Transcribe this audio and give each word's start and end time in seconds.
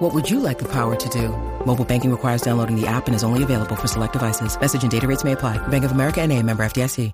What 0.00 0.14
would 0.14 0.30
you 0.30 0.40
like 0.40 0.58
the 0.58 0.68
power 0.72 0.96
to 0.96 1.08
do? 1.10 1.28
Mobile 1.66 1.84
banking 1.84 2.10
requires 2.10 2.40
downloading 2.40 2.74
the 2.74 2.86
app 2.86 3.06
and 3.06 3.14
is 3.14 3.22
only 3.22 3.42
available 3.42 3.76
for 3.76 3.86
select 3.86 4.14
devices. 4.14 4.58
Message 4.58 4.80
and 4.82 4.90
data 4.90 5.06
rates 5.06 5.24
may 5.24 5.32
apply. 5.32 5.58
Bank 5.68 5.84
of 5.84 5.92
America 5.92 6.22
and 6.22 6.32
a 6.32 6.42
member 6.42 6.62
FDIC. 6.62 7.12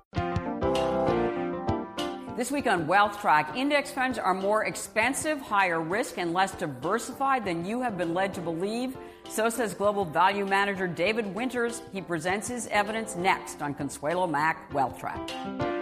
This 2.37 2.49
week 2.49 2.65
on 2.65 2.87
Wealth 2.87 3.19
Track, 3.19 3.57
index 3.57 3.91
funds 3.91 4.17
are 4.17 4.33
more 4.33 4.63
expensive, 4.63 5.41
higher 5.41 5.81
risk, 5.81 6.17
and 6.17 6.31
less 6.31 6.53
diversified 6.53 7.43
than 7.43 7.65
you 7.65 7.81
have 7.81 7.97
been 7.97 8.13
led 8.13 8.33
to 8.35 8.41
believe. 8.41 8.95
So 9.27 9.49
says 9.49 9.73
global 9.73 10.05
value 10.05 10.45
manager 10.45 10.87
David 10.87 11.35
Winters. 11.35 11.81
He 11.91 11.99
presents 11.99 12.47
his 12.47 12.67
evidence 12.67 13.17
next 13.17 13.61
on 13.61 13.73
Consuelo 13.73 14.27
Mack 14.27 14.73
Wealth 14.73 14.97
Track. 14.97 15.76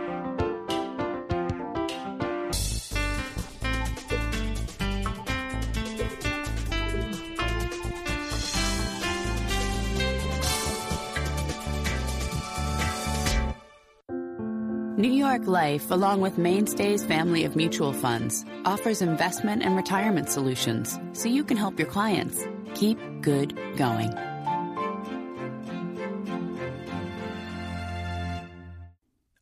New 14.98 15.12
York 15.12 15.45
Life, 15.45 15.91
along 15.91 16.22
with 16.22 16.38
Mainstay's 16.38 17.04
family 17.04 17.44
of 17.44 17.58
mutual 17.58 17.91
funds, 17.91 18.46
offers 18.63 19.02
investment 19.02 19.62
and 19.62 19.76
retirement 19.76 20.29
solutions 20.29 20.98
so 21.12 21.27
you 21.27 21.43
can 21.43 21.57
help 21.57 21.77
your 21.77 21.90
clients 21.90 22.48
keep 22.76 22.98
good 23.20 23.54
going. 23.76 24.13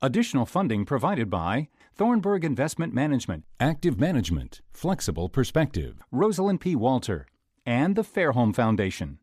Additional 0.01 0.47
funding 0.47 0.85
provided 0.85 1.29
by 1.29 1.69
Thornburg 1.93 2.43
Investment 2.43 2.91
Management, 2.91 3.43
Active 3.59 3.99
Management, 3.99 4.61
Flexible 4.71 5.29
Perspective, 5.29 6.01
Rosalind 6.11 6.61
P. 6.61 6.75
Walter, 6.75 7.27
and 7.63 7.95
the 7.95 8.01
Fairholme 8.01 8.55
Foundation. 8.55 9.19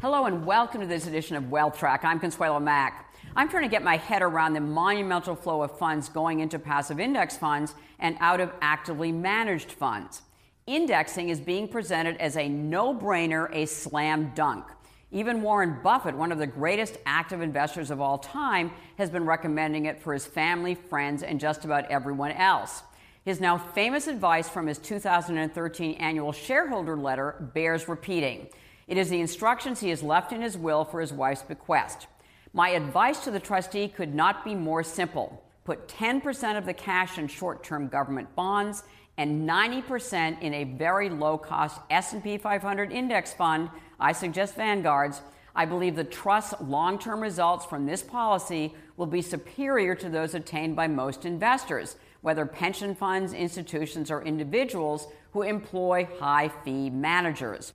Hello 0.00 0.26
and 0.26 0.46
welcome 0.46 0.80
to 0.80 0.86
this 0.86 1.08
edition 1.08 1.34
of 1.34 1.50
Wealth 1.50 1.76
Track. 1.76 2.04
I'm 2.04 2.20
Consuelo 2.20 2.60
Mack. 2.60 3.12
I'm 3.34 3.48
trying 3.48 3.64
to 3.64 3.68
get 3.68 3.82
my 3.82 3.96
head 3.96 4.22
around 4.22 4.52
the 4.52 4.60
monumental 4.60 5.34
flow 5.34 5.60
of 5.62 5.76
funds 5.76 6.08
going 6.08 6.38
into 6.38 6.56
passive 6.60 7.00
index 7.00 7.36
funds 7.36 7.74
and 7.98 8.16
out 8.20 8.38
of 8.38 8.52
actively 8.62 9.10
managed 9.10 9.72
funds. 9.72 10.22
Indexing 10.68 11.30
is 11.30 11.40
being 11.40 11.66
presented 11.66 12.16
as 12.18 12.36
a 12.36 12.48
no 12.48 12.94
brainer, 12.94 13.52
a 13.52 13.66
slam 13.66 14.30
dunk. 14.36 14.66
Even 15.10 15.42
Warren 15.42 15.78
Buffett, 15.82 16.14
one 16.14 16.30
of 16.30 16.38
the 16.38 16.46
greatest 16.46 16.96
active 17.04 17.40
investors 17.40 17.90
of 17.90 18.00
all 18.00 18.18
time, 18.18 18.70
has 18.98 19.10
been 19.10 19.26
recommending 19.26 19.86
it 19.86 20.00
for 20.00 20.12
his 20.12 20.24
family, 20.24 20.76
friends, 20.76 21.24
and 21.24 21.40
just 21.40 21.64
about 21.64 21.90
everyone 21.90 22.30
else. 22.30 22.84
His 23.24 23.40
now 23.40 23.58
famous 23.58 24.06
advice 24.06 24.48
from 24.48 24.68
his 24.68 24.78
2013 24.78 25.94
annual 25.94 26.30
shareholder 26.30 26.96
letter 26.96 27.50
bears 27.52 27.88
repeating. 27.88 28.46
It 28.88 28.96
is 28.96 29.10
the 29.10 29.20
instructions 29.20 29.80
he 29.80 29.90
has 29.90 30.02
left 30.02 30.32
in 30.32 30.40
his 30.40 30.56
will 30.56 30.84
for 30.84 31.00
his 31.00 31.12
wife's 31.12 31.42
bequest. 31.42 32.06
My 32.54 32.70
advice 32.70 33.22
to 33.24 33.30
the 33.30 33.38
trustee 33.38 33.86
could 33.86 34.14
not 34.14 34.44
be 34.44 34.54
more 34.54 34.82
simple. 34.82 35.44
Put 35.64 35.88
10% 35.88 36.56
of 36.56 36.64
the 36.64 36.72
cash 36.72 37.18
in 37.18 37.28
short-term 37.28 37.88
government 37.88 38.34
bonds 38.34 38.82
and 39.18 39.46
90% 39.46 40.40
in 40.40 40.54
a 40.54 40.64
very 40.64 41.10
low-cost 41.10 41.80
S&P 41.90 42.38
500 42.38 42.90
index 42.90 43.34
fund. 43.34 43.68
I 44.00 44.12
suggest 44.12 44.56
Vanguard's. 44.56 45.20
I 45.54 45.66
believe 45.66 45.94
the 45.94 46.04
trust's 46.04 46.54
long-term 46.62 47.20
results 47.20 47.66
from 47.66 47.84
this 47.84 48.02
policy 48.02 48.74
will 48.96 49.06
be 49.06 49.20
superior 49.20 49.94
to 49.96 50.08
those 50.08 50.34
attained 50.34 50.76
by 50.76 50.86
most 50.86 51.26
investors, 51.26 51.96
whether 52.22 52.46
pension 52.46 52.94
funds, 52.94 53.34
institutions, 53.34 54.10
or 54.10 54.22
individuals 54.22 55.08
who 55.32 55.42
employ 55.42 56.08
high-fee 56.18 56.88
managers. 56.90 57.74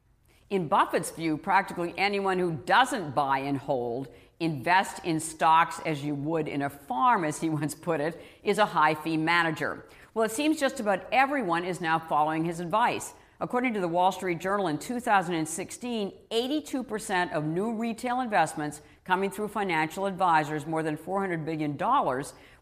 In 0.50 0.68
Buffett's 0.68 1.12
view, 1.12 1.38
practically 1.38 1.94
anyone 1.98 2.38
who 2.38 2.52
doesn't 2.66 3.16
buy 3.16 3.40
and 3.40 3.58
hold, 3.58 4.08
invest 4.40 5.04
in 5.06 5.20
stocks 5.20 5.80
as 5.86 6.04
you 6.04 6.16
would 6.16 6.48
in 6.48 6.64
a 6.64 6.70
farm, 6.70 7.24
as 7.24 7.40
he 7.40 7.50
once 7.62 7.74
put 7.74 8.00
it, 8.00 8.22
is 8.44 8.58
a 8.58 8.66
high 8.66 8.94
fee 8.94 9.18
manager. 9.18 9.86
Well, 10.14 10.26
it 10.26 10.32
seems 10.32 10.60
just 10.60 10.80
about 10.80 11.06
everyone 11.12 11.66
is 11.66 11.82
now 11.82 11.98
following 11.98 12.46
his 12.46 12.60
advice. 12.60 13.14
According 13.42 13.74
to 13.74 13.80
the 13.80 13.88
Wall 13.88 14.12
Street 14.12 14.40
Journal 14.40 14.68
in 14.68 14.78
2016, 14.78 16.14
82% 16.32 17.34
of 17.34 17.44
new 17.46 17.74
retail 17.74 18.22
investments 18.22 18.82
coming 19.04 19.30
through 19.30 19.48
financial 19.50 20.06
advisors, 20.06 20.66
more 20.66 20.84
than 20.84 20.96
$400 20.96 21.44
billion, 21.44 21.78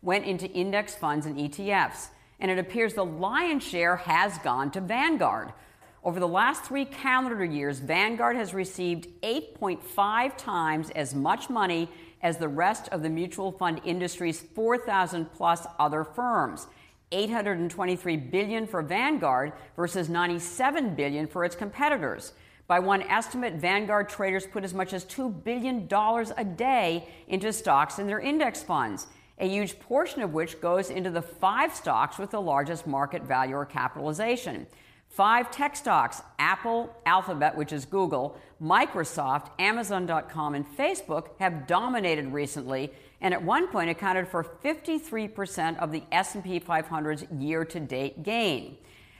went 0.02 0.26
into 0.26 0.48
index 0.48 0.96
funds 0.96 1.26
and 1.26 1.38
ETFs. 1.38 2.08
And 2.40 2.50
it 2.50 2.58
appears 2.58 2.94
the 2.94 3.06
lion's 3.06 3.64
share 3.64 3.98
has 3.98 4.38
gone 4.40 4.72
to 4.72 4.82
Vanguard. 4.82 5.54
Over 6.04 6.20
the 6.20 6.28
last 6.28 6.64
three 6.64 6.86
calendar 6.86 7.46
years, 7.46 7.78
Vanguard 7.78 8.36
has 8.36 8.56
received 8.56 9.08
8.5 9.22 10.36
times 10.36 10.90
as 10.92 11.14
much 11.14 11.48
money 11.48 11.90
as 12.24 12.38
the 12.38 12.48
rest 12.48 12.90
of 12.90 13.04
the 13.04 13.10
mutual 13.10 13.52
fund 13.52 13.82
industry's 13.86 14.42
4,000 14.42 15.32
plus 15.32 15.68
other 15.78 16.04
firms. 16.04 16.66
823 17.12 18.18
billion 18.18 18.66
for 18.66 18.82
Vanguard 18.82 19.54
versus 19.76 20.10
97 20.10 20.96
billion 20.96 21.28
for 21.28 21.46
its 21.46 21.56
competitors. 21.56 22.34
By 22.66 22.80
one 22.80 23.04
estimate, 23.04 23.56
Vanguard 23.56 24.10
traders 24.10 24.48
put 24.48 24.64
as 24.64 24.74
much 24.74 24.94
as 24.94 25.06
$2 25.06 25.44
billion 25.44 25.88
a 25.92 26.46
day 26.46 27.08
into 27.28 27.54
stocks 27.54 28.00
in 28.00 28.08
their 28.08 28.20
index 28.20 28.64
funds, 28.64 29.08
a 29.38 29.48
huge 29.48 29.80
portion 29.80 30.22
of 30.22 30.34
which 30.34 30.62
goes 30.62 30.90
into 30.90 31.12
the 31.12 31.22
five 31.22 31.76
stocks 31.76 32.18
with 32.18 32.32
the 32.32 32.42
largest 32.42 32.88
market 32.88 33.24
value 33.24 33.56
or 33.56 33.66
capitalization. 33.66 34.66
Five 35.12 35.52
tech 35.52 35.76
stocks 35.76 36.22
Apple, 36.40 36.96
Alphabet, 37.06 37.58
which 37.58 37.74
is 37.74 37.84
Google, 37.84 38.38
Microsoft, 38.64 39.50
Amazon.com, 39.60 40.56
and 40.56 40.66
Facebook 40.78 41.32
have 41.38 41.68
dominated 41.68 42.32
recently 42.32 42.92
and 43.20 43.34
at 43.34 43.44
one 43.44 43.68
point 43.68 43.90
accounted 43.90 44.30
for 44.30 44.42
53% 44.42 45.78
of 45.80 45.92
the 45.92 46.04
S&P 46.14 46.62
500's 46.62 47.26
year-to-date 47.38 48.24
gain. 48.24 48.78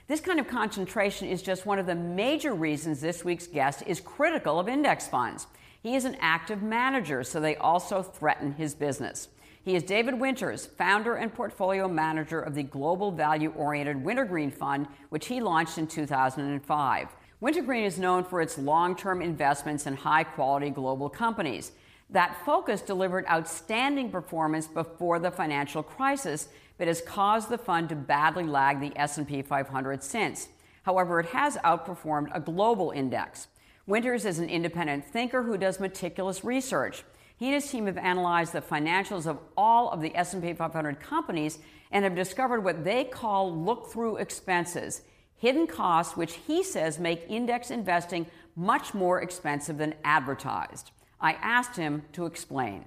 This 0.08 0.20
kind 0.20 0.40
of 0.40 0.48
concentration 0.48 1.28
is 1.28 1.42
just 1.42 1.66
one 1.66 1.78
of 1.78 1.86
the 1.86 1.94
major 1.94 2.54
reasons 2.54 3.02
this 3.02 3.22
week's 3.22 3.46
guest 3.46 3.82
is 3.86 4.00
critical 4.00 4.58
of 4.58 4.70
index 4.70 5.06
funds. 5.06 5.46
He 5.82 5.94
is 5.94 6.06
an 6.06 6.16
active 6.20 6.62
manager, 6.62 7.22
so 7.22 7.38
they 7.38 7.56
also 7.56 8.02
threaten 8.02 8.52
his 8.52 8.74
business. 8.74 9.28
He 9.64 9.76
is 9.76 9.84
David 9.84 10.18
Winters, 10.18 10.66
founder 10.66 11.14
and 11.14 11.32
portfolio 11.32 11.86
manager 11.86 12.40
of 12.40 12.56
the 12.56 12.64
global 12.64 13.12
value 13.12 13.52
oriented 13.56 14.02
Wintergreen 14.02 14.50
Fund, 14.50 14.88
which 15.10 15.26
he 15.26 15.40
launched 15.40 15.78
in 15.78 15.86
2005. 15.86 17.08
Wintergreen 17.40 17.84
is 17.84 17.98
known 17.98 18.24
for 18.24 18.40
its 18.40 18.58
long 18.58 18.96
term 18.96 19.22
investments 19.22 19.86
in 19.86 19.94
high 19.94 20.24
quality 20.24 20.70
global 20.70 21.08
companies. 21.08 21.72
That 22.10 22.44
focus 22.44 22.82
delivered 22.82 23.24
outstanding 23.30 24.10
performance 24.10 24.66
before 24.66 25.20
the 25.20 25.30
financial 25.30 25.82
crisis, 25.84 26.48
but 26.76 26.88
has 26.88 27.00
caused 27.00 27.48
the 27.48 27.56
fund 27.56 27.88
to 27.90 27.94
badly 27.94 28.44
lag 28.44 28.80
the 28.80 28.92
S&P 28.96 29.42
500 29.42 30.02
since. 30.02 30.48
However, 30.82 31.20
it 31.20 31.26
has 31.26 31.56
outperformed 31.58 32.30
a 32.34 32.40
global 32.40 32.90
index. 32.90 33.46
Winters 33.86 34.24
is 34.24 34.40
an 34.40 34.50
independent 34.50 35.04
thinker 35.04 35.44
who 35.44 35.56
does 35.56 35.78
meticulous 35.78 36.42
research. 36.44 37.04
He 37.42 37.48
and 37.48 37.54
his 37.60 37.68
team 37.68 37.86
have 37.86 37.98
analyzed 37.98 38.52
the 38.52 38.60
financials 38.60 39.26
of 39.26 39.36
all 39.56 39.90
of 39.90 40.00
the 40.00 40.14
S&P 40.14 40.52
500 40.52 41.00
companies 41.00 41.58
and 41.90 42.04
have 42.04 42.14
discovered 42.14 42.62
what 42.62 42.84
they 42.84 43.02
call 43.02 43.52
look-through 43.52 44.18
expenses, 44.18 45.02
hidden 45.34 45.66
costs 45.66 46.16
which 46.16 46.34
he 46.34 46.62
says 46.62 47.00
make 47.00 47.26
index 47.28 47.72
investing 47.72 48.26
much 48.54 48.94
more 48.94 49.22
expensive 49.22 49.76
than 49.76 49.92
advertised. 50.04 50.92
I 51.20 51.32
asked 51.32 51.74
him 51.74 52.04
to 52.12 52.26
explain. 52.26 52.84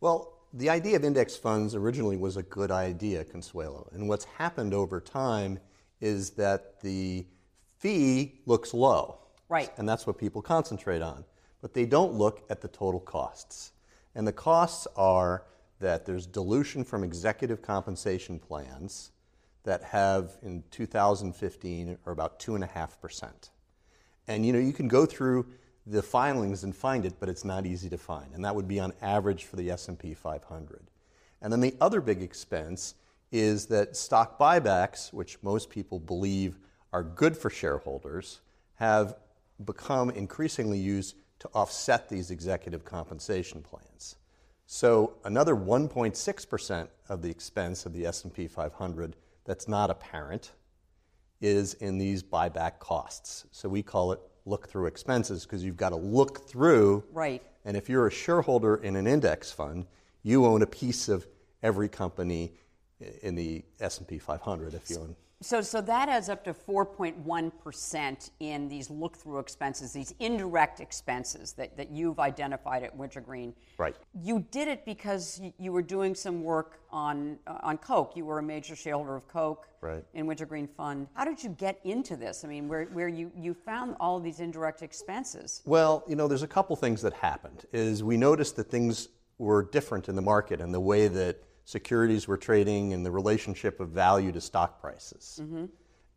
Well, 0.00 0.32
the 0.52 0.68
idea 0.68 0.96
of 0.96 1.04
index 1.04 1.36
funds 1.36 1.76
originally 1.76 2.16
was 2.16 2.36
a 2.36 2.42
good 2.42 2.72
idea, 2.72 3.22
Consuelo. 3.22 3.88
And 3.92 4.08
what's 4.08 4.24
happened 4.24 4.74
over 4.74 5.00
time 5.00 5.60
is 6.00 6.30
that 6.30 6.80
the 6.80 7.24
fee 7.78 8.40
looks 8.46 8.74
low. 8.74 9.18
Right. 9.48 9.70
And 9.78 9.88
that's 9.88 10.08
what 10.08 10.18
people 10.18 10.42
concentrate 10.42 11.02
on. 11.02 11.24
But 11.62 11.72
they 11.72 11.86
don't 11.86 12.14
look 12.14 12.44
at 12.50 12.60
the 12.60 12.66
total 12.66 12.98
costs. 12.98 13.70
And 14.16 14.26
the 14.26 14.32
costs 14.32 14.88
are 14.96 15.44
that 15.78 16.06
there's 16.06 16.26
dilution 16.26 16.84
from 16.84 17.04
executive 17.04 17.60
compensation 17.60 18.38
plans 18.38 19.10
that 19.64 19.84
have 19.84 20.38
in 20.42 20.64
2015 20.70 21.98
are 22.06 22.12
about 22.12 22.40
2.5%. 22.40 23.50
And 24.26 24.46
you 24.46 24.54
know, 24.54 24.58
you 24.58 24.72
can 24.72 24.88
go 24.88 25.04
through 25.04 25.46
the 25.86 26.02
filings 26.02 26.64
and 26.64 26.74
find 26.74 27.04
it, 27.04 27.20
but 27.20 27.28
it's 27.28 27.44
not 27.44 27.66
easy 27.66 27.90
to 27.90 27.98
find. 27.98 28.32
And 28.34 28.42
that 28.42 28.54
would 28.54 28.66
be 28.66 28.80
on 28.80 28.94
average 29.02 29.44
for 29.44 29.56
the 29.56 29.70
S&P 29.70 30.14
500. 30.14 30.90
And 31.42 31.52
then 31.52 31.60
the 31.60 31.76
other 31.78 32.00
big 32.00 32.22
expense 32.22 32.94
is 33.30 33.66
that 33.66 33.96
stock 33.96 34.38
buybacks, 34.38 35.12
which 35.12 35.36
most 35.42 35.68
people 35.68 36.00
believe 36.00 36.58
are 36.90 37.02
good 37.02 37.36
for 37.36 37.50
shareholders, 37.50 38.40
have 38.76 39.16
become 39.62 40.08
increasingly 40.08 40.78
used 40.78 41.16
to 41.38 41.48
offset 41.54 42.08
these 42.08 42.30
executive 42.30 42.84
compensation 42.84 43.62
plans. 43.62 44.16
So 44.66 45.14
another 45.24 45.54
1.6% 45.54 46.88
of 47.08 47.22
the 47.22 47.30
expense 47.30 47.86
of 47.86 47.92
the 47.92 48.06
S&P 48.06 48.48
500 48.48 49.16
that's 49.44 49.68
not 49.68 49.90
apparent 49.90 50.52
is 51.40 51.74
in 51.74 51.98
these 51.98 52.22
buyback 52.22 52.78
costs. 52.78 53.46
So 53.52 53.68
we 53.68 53.82
call 53.82 54.12
it 54.12 54.20
look 54.44 54.68
through 54.68 54.86
expenses 54.86 55.44
because 55.44 55.62
you've 55.62 55.76
got 55.76 55.90
to 55.90 55.96
look 55.96 56.48
through. 56.48 57.04
Right. 57.12 57.42
And 57.64 57.76
if 57.76 57.88
you're 57.88 58.06
a 58.06 58.10
shareholder 58.10 58.76
in 58.76 58.96
an 58.96 59.06
index 59.06 59.52
fund, 59.52 59.86
you 60.22 60.46
own 60.46 60.62
a 60.62 60.66
piece 60.66 61.08
of 61.08 61.26
every 61.62 61.88
company 61.88 62.52
in 63.22 63.34
the 63.34 63.64
S&P 63.80 64.18
500 64.18 64.74
if 64.74 64.88
you 64.90 64.98
own 64.98 65.16
so, 65.42 65.60
so 65.60 65.82
that 65.82 66.08
adds 66.08 66.30
up 66.30 66.44
to 66.44 66.54
4.1% 66.54 68.30
in 68.40 68.68
these 68.68 68.88
look 68.88 69.16
through 69.16 69.38
expenses, 69.38 69.92
these 69.92 70.14
indirect 70.18 70.80
expenses 70.80 71.52
that, 71.54 71.76
that 71.76 71.90
you've 71.90 72.18
identified 72.18 72.82
at 72.82 72.96
Wintergreen. 72.96 73.54
Right. 73.76 73.94
You 74.14 74.46
did 74.50 74.66
it 74.68 74.86
because 74.86 75.42
you 75.58 75.72
were 75.72 75.82
doing 75.82 76.14
some 76.14 76.42
work 76.42 76.80
on, 76.90 77.38
uh, 77.46 77.58
on 77.62 77.76
Coke. 77.76 78.16
You 78.16 78.24
were 78.24 78.38
a 78.38 78.42
major 78.42 78.74
shareholder 78.74 79.14
of 79.14 79.28
Coke 79.28 79.68
right. 79.82 80.02
in 80.14 80.26
Wintergreen 80.26 80.66
Fund. 80.66 81.06
How 81.12 81.26
did 81.26 81.42
you 81.42 81.50
get 81.50 81.80
into 81.84 82.16
this? 82.16 82.42
I 82.42 82.48
mean, 82.48 82.66
where, 82.66 82.86
where 82.86 83.08
you, 83.08 83.30
you 83.36 83.52
found 83.52 83.94
all 84.00 84.16
of 84.16 84.24
these 84.24 84.40
indirect 84.40 84.80
expenses? 84.80 85.60
Well, 85.66 86.02
you 86.08 86.16
know, 86.16 86.28
there's 86.28 86.44
a 86.44 86.48
couple 86.48 86.76
things 86.76 87.02
that 87.02 87.12
happened. 87.12 87.66
Is 87.74 88.02
we 88.02 88.16
noticed 88.16 88.56
that 88.56 88.70
things 88.70 89.08
were 89.36 89.64
different 89.64 90.08
in 90.08 90.16
the 90.16 90.22
market 90.22 90.62
and 90.62 90.72
the 90.72 90.80
way 90.80 91.08
that 91.08 91.42
securities 91.66 92.28
were 92.28 92.36
trading 92.36 92.94
and 92.94 93.04
the 93.04 93.10
relationship 93.10 93.80
of 93.80 93.90
value 93.90 94.32
to 94.32 94.40
stock 94.40 94.80
prices. 94.80 95.40
Mm-hmm. 95.42 95.66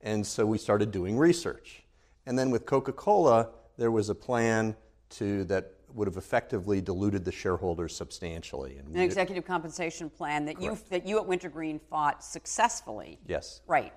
And 0.02 0.26
so 0.26 0.46
we 0.46 0.58
started 0.58 0.92
doing 0.92 1.18
research. 1.18 1.84
And 2.26 2.38
then 2.38 2.52
with 2.52 2.66
Coca 2.66 2.94
Cola, 2.94 3.50
there 3.76 3.92
was 3.92 4.10
a 4.10 4.16
plan 4.16 4.76
to 5.10 5.44
that 5.46 5.74
would 5.96 6.08
have 6.08 6.18
effectively 6.18 6.82
diluted 6.82 7.26
the 7.26 7.32
shareholders 7.32 7.96
substantially. 7.96 8.78
And 8.78 8.96
An 8.96 9.02
executive 9.02 9.44
compensation 9.44 10.08
plan 10.08 10.46
that 10.46 10.62
you 10.62 10.78
that 10.90 11.08
you 11.08 11.18
at 11.18 11.26
Wintergreen 11.26 11.80
fought 11.80 12.24
successfully. 12.24 13.18
Yes. 13.28 13.62
Right. 13.66 13.92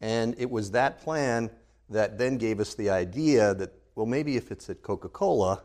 And 0.00 0.34
it 0.38 0.50
was 0.50 0.70
that 0.70 1.00
plan 1.00 1.50
that 1.90 2.16
then 2.16 2.38
gave 2.38 2.60
us 2.60 2.74
the 2.74 2.88
idea 2.88 3.52
that 3.54 3.74
well 3.94 4.06
maybe 4.06 4.38
if 4.38 4.50
it's 4.50 4.70
at 4.70 4.80
Coca-Cola, 4.80 5.62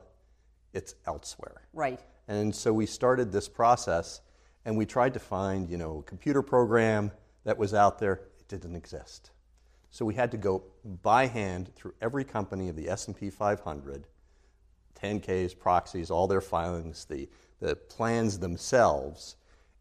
it's 0.74 0.96
elsewhere. 1.08 1.62
Right. 1.72 2.02
And 2.28 2.54
so 2.54 2.74
we 2.74 2.86
started 2.86 3.32
this 3.32 3.48
process 3.48 4.20
and 4.66 4.78
we 4.78 4.86
tried 4.86 5.14
to 5.14 5.20
find, 5.20 5.70
you 5.70 5.78
know, 5.78 6.00
a 6.00 6.04
computer 6.04 6.42
program 6.42 7.12
that 7.44 7.58
was 7.58 7.74
out 7.74 8.00
there. 8.00 8.22
It 8.40 8.48
didn't 8.48 8.76
exist. 8.76 9.32
So 9.92 10.06
we 10.06 10.14
had 10.14 10.32
to 10.32 10.38
go 10.38 10.64
by 11.02 11.26
hand 11.26 11.74
through 11.76 11.94
every 12.02 12.24
company 12.24 12.70
of 12.70 12.76
the 12.76 12.90
S&P 12.90 13.30
500, 13.30 14.08
10Ks, 15.02 15.58
proxies, 15.58 16.12
all 16.12 16.28
their 16.28 16.42
filings, 16.42 17.06
the, 17.06 17.28
the 17.60 17.76
plans 17.76 18.40
themselves, 18.40 19.36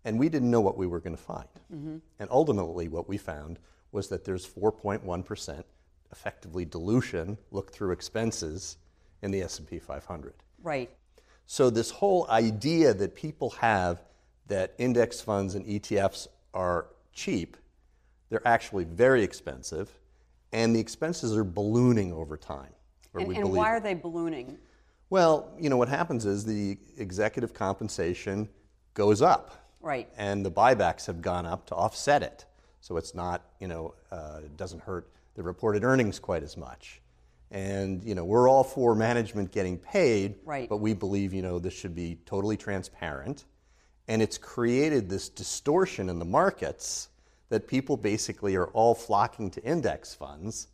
and 0.05 0.19
we 0.19 0.29
didn't 0.29 0.51
know 0.51 0.61
what 0.61 0.79
we 0.79 0.87
were 0.87 1.01
going 1.01 1.17
to 1.17 1.23
find. 1.23 1.49
Mm-hmm. 1.73 1.97
And 2.19 2.31
ultimately, 2.31 2.89
what 2.89 3.09
we 3.09 3.19
found 3.19 3.59
was 3.93 4.09
that 4.09 4.25
there's 4.25 4.47
4.1% 4.47 5.65
effectively 6.11 6.65
dilution, 6.65 7.37
look 7.51 7.71
through 7.73 7.93
expenses, 7.93 8.79
in 9.23 9.31
the 9.31 9.43
S&P 9.43 9.79
500. 9.79 10.35
Right. 10.63 10.91
So 11.47 11.71
this 11.71 11.91
whole 11.91 12.27
idea 12.31 12.95
that 12.95 13.15
people 13.15 13.51
have 13.51 14.03
that 14.49 14.75
index 14.79 15.21
funds 15.21 15.55
and 15.55 15.65
ETFs 15.65 16.27
are 16.53 16.87
cheap. 17.13 17.57
They're 18.31 18.47
actually 18.47 18.85
very 18.85 19.23
expensive, 19.23 19.91
and 20.53 20.75
the 20.75 20.81
expenses 20.81 21.37
are 21.37 21.45
ballooning 21.45 22.13
over 22.13 22.37
time. 22.37 22.73
And, 23.15 23.33
and 23.37 23.53
why 23.53 23.71
are 23.71 23.81
they 23.81 23.95
ballooning? 23.95 24.59
Well, 25.11 25.51
you 25.59 25.71
know, 25.71 25.77
what 25.77 25.89
happens 25.89 26.27
is 26.27 26.45
the 26.45 26.77
executive 26.99 27.55
compensation 27.55 28.49
goes 28.95 29.23
up. 29.23 29.71
Right. 29.81 30.09
And 30.17 30.45
the 30.45 30.51
buybacks 30.51 31.07
have 31.07 31.23
gone 31.23 31.47
up 31.47 31.67
to 31.67 31.75
offset 31.75 32.23
it. 32.23 32.45
So 32.81 32.97
it's 32.97 33.15
not, 33.15 33.43
you 33.61 33.69
know, 33.69 33.95
uh, 34.11 34.41
it 34.45 34.57
doesn't 34.57 34.83
hurt 34.83 35.09
the 35.35 35.43
reported 35.43 35.85
earnings 35.85 36.19
quite 36.19 36.43
as 36.43 36.57
much. 36.57 37.01
And, 37.51 38.05
you 38.05 38.15
know, 38.15 38.25
we're 38.25 38.49
all 38.49 38.65
for 38.65 38.95
management 38.95 39.53
getting 39.53 39.79
paid, 39.79 40.35
right. 40.45 40.69
but 40.69 40.79
we 40.79 40.93
believe, 40.93 41.33
you 41.33 41.41
know, 41.41 41.59
this 41.59 41.73
should 41.73 41.95
be 41.95 42.19
totally 42.27 42.59
transparent 42.59 43.47
and 44.09 44.23
it's 44.23 44.39
created 44.39 45.09
this 45.09 45.29
distortion 45.29 46.09
in 46.09 46.19
the 46.19 46.25
markets 46.25 47.09
that 47.51 47.69
people 47.69 47.97
basically 47.97 48.57
are 48.57 48.67
all 48.69 48.95
flocking 48.95 49.51
to 49.51 49.63
index 49.63 50.15
funds 50.15 50.69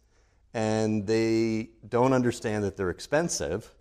and 0.54 1.06
they 1.06 1.70
don't 1.88 2.12
understand 2.12 2.62
that 2.64 2.76
they're 2.76 2.90
expensive. 2.90 3.75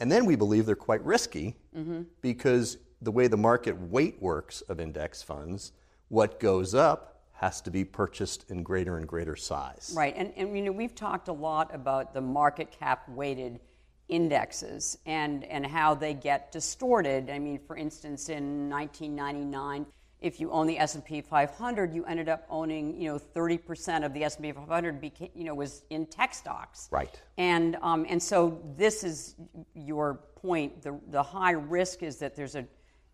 And 0.00 0.10
then 0.10 0.24
we 0.24 0.34
believe 0.34 0.66
they're 0.66 0.74
quite 0.74 1.04
risky 1.04 1.56
mm-hmm. 1.76 2.02
because 2.22 2.78
the 3.02 3.12
way 3.12 3.28
the 3.28 3.36
market 3.36 3.78
weight 3.78 4.20
works 4.20 4.62
of 4.62 4.80
index 4.80 5.22
funds, 5.22 5.72
what 6.08 6.40
goes 6.40 6.74
up 6.74 7.20
has 7.32 7.60
to 7.60 7.70
be 7.70 7.84
purchased 7.84 8.50
in 8.50 8.62
greater 8.62 8.96
and 8.96 9.06
greater 9.06 9.36
size. 9.36 9.92
Right. 9.94 10.14
And, 10.16 10.32
and 10.36 10.56
you 10.56 10.64
know, 10.64 10.72
we've 10.72 10.94
talked 10.94 11.28
a 11.28 11.32
lot 11.32 11.74
about 11.74 12.14
the 12.14 12.20
market 12.22 12.70
cap 12.70 13.06
weighted 13.10 13.60
indexes 14.08 14.98
and, 15.06 15.44
and 15.44 15.66
how 15.66 15.94
they 15.94 16.14
get 16.14 16.52
distorted. 16.52 17.30
I 17.30 17.38
mean, 17.38 17.58
for 17.58 17.76
instance, 17.76 18.28
in 18.28 18.68
1999, 18.70 19.86
if 20.20 20.40
you 20.40 20.50
own 20.50 20.66
the 20.66 20.78
S&P 20.78 21.20
500, 21.20 21.92
you 21.92 22.04
ended 22.06 22.28
up 22.28 22.46
owning, 22.48 23.00
you 23.00 23.12
know, 23.12 23.18
30% 23.18 24.04
of 24.04 24.14
the 24.14 24.24
S&P 24.24 24.50
500 24.50 25.00
became, 25.00 25.28
you 25.34 25.44
know, 25.44 25.54
was 25.54 25.82
in 25.90 26.06
tech 26.06 26.34
stocks. 26.34 26.88
Right. 26.90 27.20
And, 27.36 27.76
um, 27.82 28.06
and 28.08 28.22
so 28.22 28.62
this 28.76 29.04
is 29.04 29.34
your 29.74 30.20
point. 30.36 30.82
The, 30.82 30.98
the 31.10 31.22
high 31.22 31.52
risk 31.52 32.02
is 32.02 32.16
that 32.18 32.34
there's 32.34 32.54
a 32.54 32.64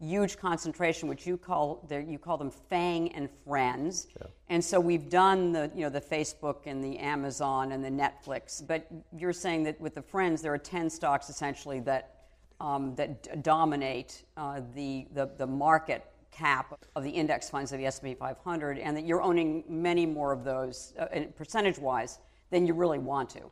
huge 0.07 0.37
concentration, 0.37 1.09
which 1.09 1.27
you 1.27 1.37
call 1.37 1.87
you 1.91 2.19
call 2.19 2.37
them 2.37 2.51
Fang 2.51 3.13
and 3.13 3.29
friends. 3.45 4.09
And 4.49 4.65
so 4.65 4.81
we've 4.81 5.09
done 5.09 5.53
the 5.53 5.71
you 5.75 5.83
know 5.83 5.91
the 5.91 6.01
Facebook 6.01 6.67
and 6.67 6.83
the 6.83 6.99
Amazon 6.99 7.73
and 7.73 7.85
the 7.85 7.91
Netflix, 7.91 8.67
but 8.67 8.87
you're 9.17 9.33
saying 9.33 9.63
that 9.65 9.81
with 9.81 9.95
the 9.95 10.03
friends 10.03 10.43
there 10.43 10.53
are 10.53 10.59
ten 10.59 10.91
stocks 10.91 11.29
essentially 11.29 11.81
that 11.81 12.17
um, 12.61 12.95
that 12.97 13.23
d- 13.23 13.31
dominate 13.43 14.25
uh, 14.37 14.61
the, 14.75 15.07
the 15.15 15.31
the 15.37 15.47
market 15.47 16.05
cap 16.31 16.79
of 16.97 17.05
the 17.05 17.11
index 17.11 17.51
funds 17.51 17.73
of 17.73 17.79
the 17.79 17.85
S&P 17.87 18.15
500, 18.15 18.79
and 18.79 18.97
that 18.97 19.05
you're 19.05 19.21
owning 19.21 19.63
many 19.69 20.07
more 20.07 20.33
of 20.33 20.45
those 20.45 20.95
uh, 20.99 21.07
percentage-wise 21.37 22.21
than 22.51 22.67
you 22.67 22.73
really 22.73 22.99
want 22.99 23.29
to. 23.29 23.43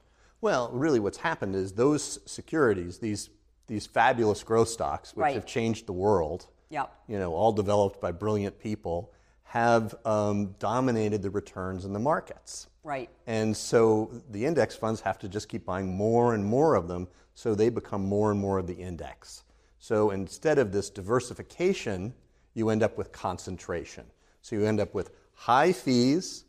Well, 0.40 0.70
really, 0.72 0.98
what's 0.98 1.18
happened 1.18 1.54
is 1.54 1.72
those 1.72 2.18
securities, 2.24 2.98
these 2.98 3.28
these 3.70 3.86
fabulous 3.86 4.42
growth 4.42 4.68
stocks, 4.68 5.14
which 5.14 5.22
right. 5.22 5.34
have 5.34 5.46
changed 5.46 5.86
the 5.86 5.92
world, 5.92 6.48
yep. 6.70 6.92
you 7.06 7.16
know, 7.16 7.32
all 7.32 7.52
developed 7.52 8.00
by 8.00 8.10
brilliant 8.10 8.58
people, 8.58 9.12
have 9.44 9.94
um, 10.04 10.56
dominated 10.58 11.22
the 11.22 11.30
returns 11.30 11.84
in 11.84 11.92
the 11.92 11.98
markets. 12.00 12.66
Right. 12.82 13.08
And 13.28 13.56
so 13.56 14.10
the 14.28 14.44
index 14.44 14.74
funds 14.74 15.00
have 15.02 15.20
to 15.20 15.28
just 15.28 15.48
keep 15.48 15.64
buying 15.64 15.96
more 15.96 16.34
and 16.34 16.44
more 16.44 16.74
of 16.74 16.88
them 16.88 17.06
so 17.34 17.54
they 17.54 17.68
become 17.68 18.04
more 18.04 18.32
and 18.32 18.40
more 18.40 18.58
of 18.58 18.66
the 18.66 18.74
index. 18.74 19.44
So 19.78 20.10
instead 20.10 20.58
of 20.58 20.72
this 20.72 20.90
diversification, 20.90 22.12
you 22.54 22.70
end 22.70 22.82
up 22.82 22.98
with 22.98 23.12
concentration. 23.12 24.04
So 24.42 24.56
you 24.56 24.66
end 24.66 24.80
up 24.80 24.94
with 24.94 25.12
high 25.32 25.70
fees 25.70 26.44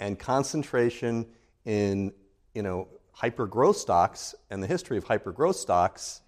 and 0.00 0.18
concentration 0.18 1.26
in, 1.64 2.12
you 2.52 2.62
know, 2.62 2.88
hyper 3.12 3.46
growth 3.46 3.76
stocks 3.76 4.34
and 4.50 4.60
the 4.60 4.66
history 4.66 4.98
of 4.98 5.04
hyper 5.04 5.30
growth 5.30 5.56
stocks 5.56 6.22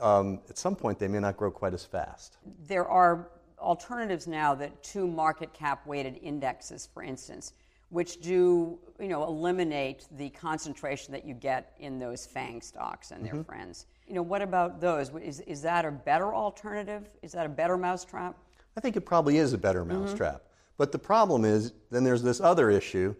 um, 0.00 0.40
at 0.48 0.58
some 0.58 0.76
point 0.76 0.98
they 0.98 1.08
may 1.08 1.18
not 1.18 1.36
grow 1.36 1.50
quite 1.50 1.74
as 1.74 1.84
fast. 1.84 2.38
There 2.66 2.86
are 2.86 3.30
alternatives 3.58 4.26
now 4.26 4.54
that 4.54 4.82
two 4.82 5.06
market 5.06 5.52
cap 5.52 5.86
weighted 5.86 6.18
indexes, 6.22 6.88
for 6.92 7.02
instance, 7.02 7.52
which 7.90 8.20
do 8.20 8.78
you 9.00 9.08
know 9.08 9.24
eliminate 9.24 10.06
the 10.16 10.30
concentration 10.30 11.12
that 11.12 11.24
you 11.24 11.34
get 11.34 11.74
in 11.78 11.98
those 11.98 12.26
FANG 12.26 12.60
stocks 12.60 13.10
and 13.10 13.24
their 13.24 13.34
mm-hmm. 13.34 13.42
friends. 13.42 13.86
You 14.06 14.14
know, 14.14 14.22
what 14.22 14.42
about 14.42 14.80
those? 14.80 15.10
Is, 15.22 15.40
is 15.40 15.62
that 15.62 15.84
a 15.84 15.90
better 15.90 16.34
alternative? 16.34 17.08
Is 17.22 17.32
that 17.32 17.46
a 17.46 17.48
better 17.48 17.76
mousetrap? 17.76 18.36
I 18.76 18.80
think 18.80 18.96
it 18.96 19.02
probably 19.02 19.38
is 19.38 19.52
a 19.52 19.58
better 19.58 19.84
mm-hmm. 19.84 20.04
mousetrap. 20.04 20.36
Mm-hmm. 20.36 20.44
But 20.78 20.92
the 20.92 20.98
problem 20.98 21.44
is, 21.44 21.72
then 21.90 22.04
there's 22.04 22.22
this 22.22 22.40
other 22.40 22.70
issue 22.70 23.14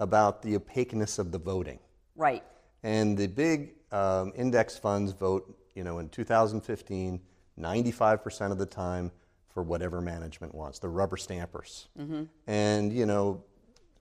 about 0.00 0.42
the 0.42 0.56
opaqueness 0.56 1.18
of 1.18 1.30
the 1.30 1.38
voting. 1.38 1.78
Right. 2.16 2.42
And 2.82 3.16
the 3.16 3.28
big 3.28 3.74
um, 3.92 4.32
index 4.36 4.76
funds 4.76 5.12
vote 5.12 5.56
you 5.74 5.84
know, 5.84 5.98
in 5.98 6.08
2015, 6.08 7.20
95% 7.58 8.52
of 8.52 8.58
the 8.58 8.66
time 8.66 9.10
for 9.48 9.62
whatever 9.62 10.00
management 10.00 10.54
wants. 10.54 10.78
The 10.78 10.88
rubber 10.88 11.16
stampers. 11.16 11.88
Mm-hmm. 11.98 12.24
And, 12.46 12.92
you 12.92 13.06
know, 13.06 13.42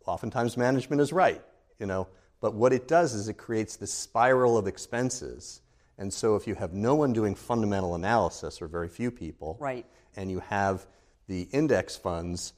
oftentimes 0.05 0.57
management 0.57 1.01
is 1.01 1.13
right, 1.13 1.41
you 1.79 1.85
know, 1.85 2.07
but 2.41 2.53
what 2.55 2.73
it 2.73 2.87
does 2.87 3.13
is 3.13 3.29
it 3.29 3.35
creates 3.35 3.75
this 3.75 3.93
spiral 3.93 4.57
of 4.57 4.67
expenses. 4.67 5.61
And 5.97 6.11
so 6.11 6.35
if 6.35 6.47
you 6.47 6.55
have 6.55 6.73
no 6.73 6.95
one 6.95 7.13
doing 7.13 7.35
fundamental 7.35 7.95
analysis, 7.95 8.61
or 8.61 8.67
very 8.67 8.89
few 8.89 9.11
people, 9.11 9.57
Right. 9.59 9.85
and 10.15 10.29
you 10.31 10.39
have 10.39 10.87
the 11.27 11.43
index 11.51 11.95
funds 11.95 12.53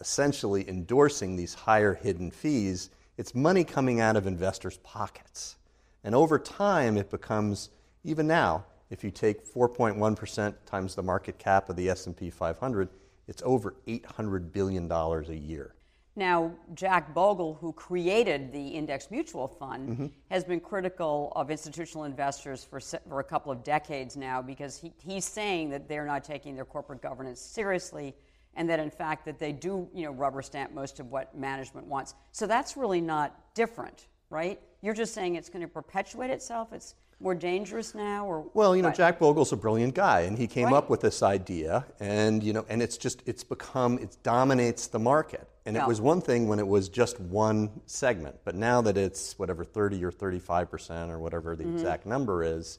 essentially 0.00 0.68
endorsing 0.68 1.36
these 1.36 1.54
higher 1.54 1.94
hidden 1.94 2.30
fees, 2.30 2.90
it's 3.16 3.34
money 3.34 3.62
coming 3.62 4.00
out 4.00 4.16
of 4.16 4.26
investors' 4.26 4.78
pockets. 4.82 5.56
And 6.02 6.14
over 6.14 6.38
time, 6.40 6.96
it 6.96 7.08
becomes, 7.08 7.70
even 8.04 8.26
now, 8.26 8.64
if 8.90 9.02
you 9.02 9.10
take 9.10 9.46
4.1% 9.46 10.54
times 10.66 10.94
the 10.94 11.02
market 11.02 11.38
cap 11.38 11.68
of 11.68 11.76
the 11.76 11.88
S&P 11.88 12.30
500, 12.30 12.88
it's 13.28 13.42
over 13.44 13.74
$800 13.86 14.52
billion 14.52 14.90
a 14.90 15.32
year. 15.32 15.74
Now, 16.14 16.52
Jack 16.74 17.14
Bogle, 17.14 17.54
who 17.54 17.72
created 17.72 18.52
the 18.52 18.68
Index 18.68 19.10
Mutual 19.10 19.48
Fund, 19.48 19.88
Mm-hmm. 19.88 20.06
has 20.30 20.44
been 20.44 20.60
critical 20.60 21.32
of 21.34 21.50
institutional 21.50 22.04
investors 22.04 22.62
for, 22.64 22.80
for 22.80 23.20
a 23.20 23.24
couple 23.24 23.50
of 23.50 23.64
decades 23.64 24.14
now 24.14 24.42
because 24.42 24.76
he, 24.78 24.92
he's 25.02 25.24
saying 25.24 25.70
that 25.70 25.88
they're 25.88 26.04
not 26.04 26.22
taking 26.22 26.54
their 26.54 26.66
corporate 26.66 27.00
governance 27.00 27.40
seriously 27.40 28.14
and 28.54 28.68
that 28.68 28.78
in 28.78 28.90
fact 28.90 29.24
that 29.24 29.38
they 29.38 29.52
do 29.52 29.88
you 29.94 30.04
know 30.04 30.10
rubber 30.12 30.42
stamp 30.42 30.72
most 30.74 31.00
of 31.00 31.10
what 31.10 31.34
management 31.34 31.86
wants. 31.86 32.14
So 32.32 32.46
that's 32.46 32.76
really 32.76 33.00
not 33.00 33.54
different, 33.54 34.08
right? 34.28 34.60
You're 34.82 34.92
just 34.92 35.14
saying 35.14 35.36
it's 35.36 35.48
going 35.48 35.62
to 35.62 35.68
perpetuate 35.68 36.28
itself. 36.28 36.74
It's 36.74 36.94
more 37.22 37.34
dangerous 37.34 37.94
now, 37.94 38.26
or 38.26 38.44
Well, 38.54 38.74
you 38.74 38.82
know, 38.82 38.88
what? 38.88 38.96
Jack 38.96 39.18
Bogle's 39.18 39.52
a 39.52 39.56
brilliant 39.56 39.94
guy, 39.94 40.20
and 40.22 40.36
he 40.36 40.46
came 40.46 40.66
Right. 40.66 40.74
up 40.74 40.90
with 40.90 41.00
this 41.00 41.22
idea, 41.22 41.86
and 42.00 42.42
you 42.42 42.52
know, 42.52 42.66
and 42.68 42.82
it's 42.82 42.96
just 42.96 43.22
it's 43.26 43.44
become 43.44 43.98
it 43.98 44.16
dominates 44.22 44.88
the 44.88 44.98
market. 44.98 45.48
And 45.64 45.76
Yeah. 45.76 45.84
it 45.84 45.88
was 45.88 46.00
one 46.00 46.20
thing 46.20 46.48
when 46.48 46.58
it 46.58 46.66
was 46.66 46.88
just 46.88 47.20
one 47.20 47.70
segment, 47.86 48.36
but 48.44 48.56
now 48.56 48.82
that 48.82 48.96
it's 48.96 49.38
whatever 49.38 49.64
30 49.64 50.04
or 50.04 50.10
35 50.10 50.70
percent 50.70 51.10
or 51.10 51.18
whatever 51.18 51.54
Mm-hmm. 51.54 51.68
the 51.68 51.72
exact 51.74 52.06
number 52.06 52.42
is, 52.42 52.78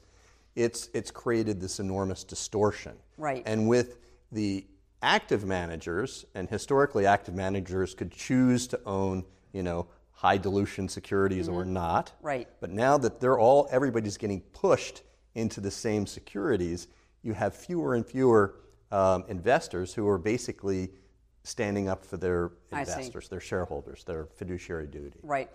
it's 0.55 0.89
it's 0.93 1.09
created 1.11 1.61
this 1.61 1.79
enormous 1.79 2.23
distortion. 2.23 2.93
Right. 3.17 3.41
And 3.45 3.67
with 3.67 3.97
the 4.31 4.67
active 5.01 5.45
managers, 5.45 6.25
and 6.35 6.49
historically 6.49 7.05
active 7.05 7.35
managers 7.35 7.93
could 7.93 8.11
choose 8.11 8.67
to 8.67 8.79
own, 8.85 9.23
you 9.53 9.63
know, 9.63 9.87
high 10.23 10.37
dilution 10.37 10.87
securities 10.87 11.49
or 11.49 11.65
not. 11.65 12.07
Mm-hmm. 12.07 12.25
Right. 12.25 12.47
But 12.61 12.69
now 12.69 12.97
that 12.97 13.19
they're 13.19 13.37
all, 13.37 13.67
everybody's 13.69 14.17
getting 14.17 14.39
pushed 14.53 15.01
into 15.35 15.59
the 15.59 15.69
same 15.69 16.07
securities, 16.07 16.87
you 17.23 17.33
have 17.33 17.53
fewer 17.53 17.95
and 17.95 18.05
fewer 18.05 18.55
um, 18.91 19.25
investors 19.27 19.93
who 19.93 20.07
are 20.07 20.17
basically 20.17 20.91
standing 21.43 21.89
up 21.89 22.05
for 22.05 22.15
their 22.15 22.51
investors, 22.71 23.27
their 23.27 23.41
shareholders, 23.41 24.05
their 24.05 24.27
fiduciary 24.37 24.87
duty. 24.87 25.19
Right. 25.23 25.49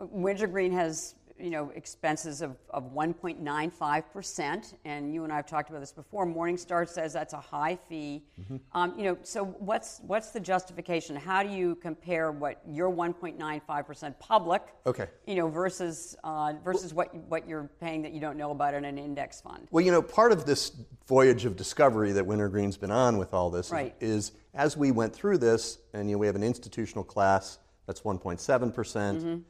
Wintergreen 0.00 0.72
has, 0.72 1.14
you 1.40 1.50
know, 1.50 1.70
expenses 1.74 2.42
of, 2.42 2.56
of 2.70 2.92
1.95%, 2.94 4.74
and 4.84 5.12
you 5.14 5.24
and 5.24 5.32
I 5.32 5.36
have 5.36 5.46
talked 5.46 5.70
about 5.70 5.80
this 5.80 5.92
before. 5.92 6.26
Morningstar 6.26 6.88
says 6.88 7.12
that's 7.12 7.32
a 7.32 7.40
high 7.40 7.76
fee. 7.88 8.22
Mm-hmm. 8.40 8.56
Um, 8.72 8.94
you 8.98 9.04
know, 9.04 9.18
so 9.22 9.44
what's 9.44 10.00
what's 10.06 10.30
the 10.30 10.40
justification? 10.40 11.16
How 11.16 11.42
do 11.42 11.48
you 11.48 11.74
compare 11.76 12.32
what 12.32 12.60
your 12.68 12.90
1.95% 12.90 14.18
public, 14.18 14.62
Okay. 14.86 15.06
you 15.26 15.34
know, 15.36 15.48
versus 15.48 16.16
uh, 16.24 16.52
versus 16.64 16.92
what 16.92 17.14
what 17.28 17.48
you're 17.48 17.70
paying 17.80 18.02
that 18.02 18.12
you 18.12 18.20
don't 18.20 18.36
know 18.36 18.50
about 18.50 18.74
in 18.74 18.84
an 18.84 18.98
index 18.98 19.40
fund? 19.40 19.68
Well, 19.70 19.84
you 19.84 19.92
know, 19.92 20.02
part 20.02 20.32
of 20.32 20.44
this 20.46 20.72
voyage 21.06 21.44
of 21.44 21.56
discovery 21.56 22.12
that 22.12 22.24
Wintergreen's 22.26 22.76
been 22.76 22.90
on 22.90 23.18
with 23.18 23.34
all 23.34 23.50
this 23.50 23.66
is- 23.66 23.72
Right. 23.72 23.94
is, 24.00 24.32
as 24.54 24.76
we 24.76 24.90
went 24.90 25.14
through 25.14 25.38
this, 25.38 25.78
and 25.92 26.08
you 26.08 26.14
know, 26.16 26.18
we 26.18 26.26
have 26.26 26.36
an 26.36 26.42
institutional 26.42 27.04
class 27.04 27.58
that's 27.86 28.02
1.7%, 28.02 28.74
percent 28.74 29.18
Mm-hmm. 29.18 29.40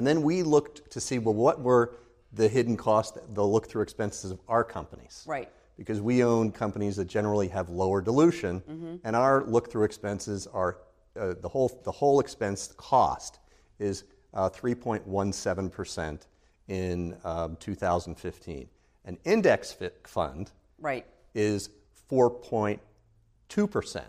And 0.00 0.06
then 0.06 0.22
we 0.22 0.42
looked 0.42 0.90
to 0.92 0.98
see, 0.98 1.18
well, 1.18 1.34
what 1.34 1.60
were 1.60 1.94
the 2.32 2.48
hidden 2.48 2.74
costs, 2.74 3.18
the 3.34 3.44
look 3.44 3.68
through 3.68 3.82
expenses 3.82 4.30
of 4.30 4.40
our 4.48 4.64
companies? 4.64 5.24
Right. 5.28 5.50
Because 5.76 6.00
we 6.00 6.24
own 6.24 6.52
companies 6.52 6.96
that 6.96 7.04
generally 7.04 7.48
have 7.48 7.68
lower 7.68 8.00
dilution, 8.00 8.62
Mm-hmm. 8.62 8.94
and 9.04 9.14
our 9.14 9.44
look 9.44 9.70
through 9.70 9.84
expenses 9.84 10.46
are 10.46 10.78
uh, 11.20 11.34
the, 11.38 11.50
whole, 11.50 11.68
the 11.84 11.92
whole 11.92 12.18
expense 12.18 12.72
cost 12.78 13.40
is 13.78 14.04
uh, 14.32 14.48
3.17% 14.48 16.20
in 16.68 17.14
um, 17.22 17.56
2015. 17.60 18.68
An 19.04 19.18
index 19.24 19.76
fund 20.06 20.50
Right. 20.78 21.04
is 21.34 21.68
4.2%. 22.10 23.70
percent 23.70 24.06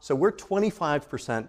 So 0.00 0.14
we're 0.14 0.32
25%. 0.32 1.48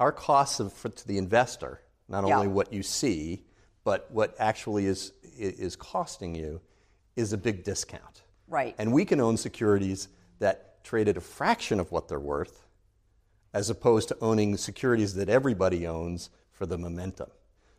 Our 0.00 0.12
costs 0.12 0.60
of, 0.60 0.72
for, 0.72 0.88
to 0.88 1.06
the 1.06 1.18
investor, 1.18 1.82
not 2.08 2.26
Yeah. 2.26 2.36
only 2.36 2.48
what 2.48 2.72
you 2.72 2.82
see, 2.82 3.44
but 3.84 4.10
what 4.10 4.34
actually 4.38 4.86
is, 4.86 5.12
is 5.36 5.76
costing 5.76 6.34
you, 6.34 6.60
is 7.16 7.32
a 7.32 7.38
big 7.38 7.64
discount. 7.64 8.22
Right. 8.46 8.74
And 8.78 8.92
we 8.92 9.04
can 9.04 9.20
own 9.20 9.36
securities 9.36 10.08
that 10.38 10.82
trade 10.84 11.08
at 11.08 11.16
a 11.16 11.20
fraction 11.20 11.80
of 11.80 11.92
what 11.92 12.08
they're 12.08 12.18
worth, 12.20 12.64
as 13.52 13.70
opposed 13.70 14.08
to 14.08 14.16
owning 14.20 14.56
securities 14.56 15.14
that 15.14 15.28
everybody 15.28 15.86
owns 15.86 16.30
for 16.52 16.66
the 16.66 16.78
momentum. 16.78 17.30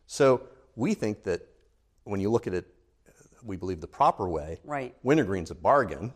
So 0.06 0.42
we 0.76 0.94
think 0.94 1.24
that 1.24 1.46
when 2.04 2.20
you 2.20 2.30
look 2.30 2.46
at 2.46 2.54
it, 2.54 2.72
we 3.42 3.56
believe 3.56 3.80
the 3.80 3.86
proper 3.88 4.28
way, 4.28 4.58
Right. 4.64 4.94
Wintergreen's 5.02 5.50
a 5.50 5.54
bargain, 5.54 6.12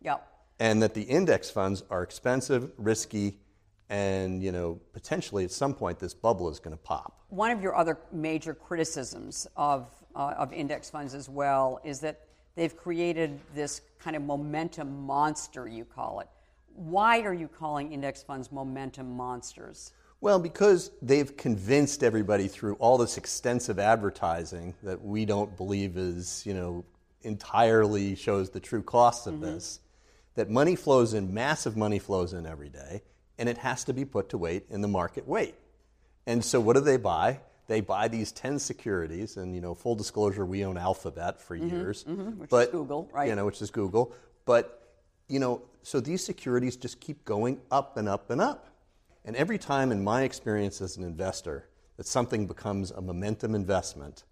Yep. 0.00 0.26
and 0.58 0.82
that 0.82 0.94
the 0.94 1.02
index 1.02 1.48
funds 1.50 1.82
are 1.90 2.02
expensive, 2.02 2.72
risky, 2.76 3.38
and 3.88 4.42
you 4.42 4.52
know 4.52 4.80
potentially 4.92 5.44
at 5.44 5.50
some 5.50 5.74
point 5.74 5.98
this 5.98 6.14
bubble 6.14 6.48
is 6.48 6.58
going 6.58 6.76
to 6.76 6.82
pop. 6.82 7.20
One 7.28 7.50
of 7.50 7.62
your 7.62 7.76
other 7.76 7.98
major 8.12 8.54
criticisms 8.54 9.46
of, 9.56 9.88
uh, 10.14 10.34
of 10.38 10.52
index 10.52 10.90
funds 10.90 11.14
as 11.14 11.28
well 11.28 11.80
is 11.84 12.00
that 12.00 12.20
they've 12.54 12.76
created 12.76 13.40
this 13.54 13.80
kind 13.98 14.16
of 14.16 14.22
momentum 14.22 15.04
monster, 15.06 15.66
you 15.66 15.84
call 15.84 16.20
it. 16.20 16.28
Why 16.74 17.20
are 17.20 17.34
you 17.34 17.48
calling 17.48 17.92
index 17.92 18.22
funds 18.22 18.52
momentum 18.52 19.16
monsters? 19.16 19.92
Well, 20.20 20.38
because 20.38 20.90
they've 21.02 21.36
convinced 21.36 22.02
everybody 22.02 22.48
through 22.48 22.74
all 22.76 22.96
this 22.96 23.16
extensive 23.16 23.78
advertising 23.78 24.74
that 24.82 25.02
we 25.02 25.24
don't 25.24 25.56
believe 25.56 25.96
is, 25.96 26.42
you 26.46 26.54
know, 26.54 26.84
entirely 27.22 28.14
shows 28.14 28.50
the 28.50 28.60
true 28.60 28.82
costs 28.82 29.26
of 29.26 29.40
this, 29.40 29.80
that 30.36 30.48
money 30.48 30.76
flows 30.76 31.12
in, 31.12 31.34
massive 31.34 31.76
money 31.76 31.98
flows 31.98 32.32
in 32.32 32.46
every 32.46 32.68
day, 32.68 33.02
and 33.38 33.48
it 33.48 33.58
has 33.58 33.84
to 33.84 33.92
be 33.92 34.04
put 34.04 34.30
to 34.30 34.38
weight 34.38 34.64
in 34.70 34.80
the 34.80 34.88
market 34.88 35.26
weight. 35.26 35.54
And 36.26 36.44
so 36.44 36.60
what 36.60 36.74
do 36.74 36.80
they 36.80 36.96
buy? 36.96 37.40
They 37.68 37.80
buy 37.80 38.08
these 38.08 38.32
10 38.32 38.58
securities, 38.58 39.36
and, 39.36 39.54
you 39.54 39.60
know, 39.60 39.74
full 39.74 39.96
disclosure, 39.96 40.46
we 40.46 40.64
own 40.64 40.76
Alphabet 40.76 41.40
for 41.40 41.56
mm-hmm, 41.56 41.68
years. 41.68 42.04
Mm-hmm, 42.04 42.40
which 42.40 42.50
but, 42.50 42.68
is 42.68 42.72
Google, 42.72 43.10
right? 43.12 43.28
You 43.28 43.34
know, 43.34 43.46
which 43.46 43.60
is 43.60 43.70
Google. 43.70 44.14
But, 44.44 44.88
you 45.28 45.40
know, 45.40 45.62
so 45.82 46.00
these 46.00 46.24
securities 46.24 46.76
just 46.76 47.00
keep 47.00 47.24
going 47.24 47.60
up 47.70 47.96
and 47.96 48.08
up 48.08 48.30
and 48.30 48.40
up. 48.40 48.68
And 49.24 49.34
every 49.34 49.58
time 49.58 49.90
in 49.90 50.04
my 50.04 50.22
experience 50.22 50.80
as 50.80 50.96
an 50.96 51.02
investor 51.02 51.68
that 51.96 52.06
something 52.06 52.46
becomes 52.46 52.92
a 52.92 53.00
momentum 53.00 53.54
investment 53.54 54.24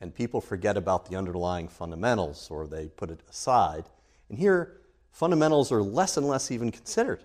and 0.00 0.12
people 0.12 0.40
forget 0.40 0.76
about 0.76 1.08
the 1.08 1.14
underlying 1.14 1.68
fundamentals 1.68 2.48
or 2.50 2.66
they 2.66 2.88
put 2.88 3.10
it 3.10 3.20
aside, 3.30 3.84
and 4.28 4.38
here 4.38 4.80
fundamentals 5.12 5.70
are 5.70 5.82
less 5.82 6.16
and 6.16 6.26
less 6.26 6.50
even 6.50 6.72
considered 6.72 7.22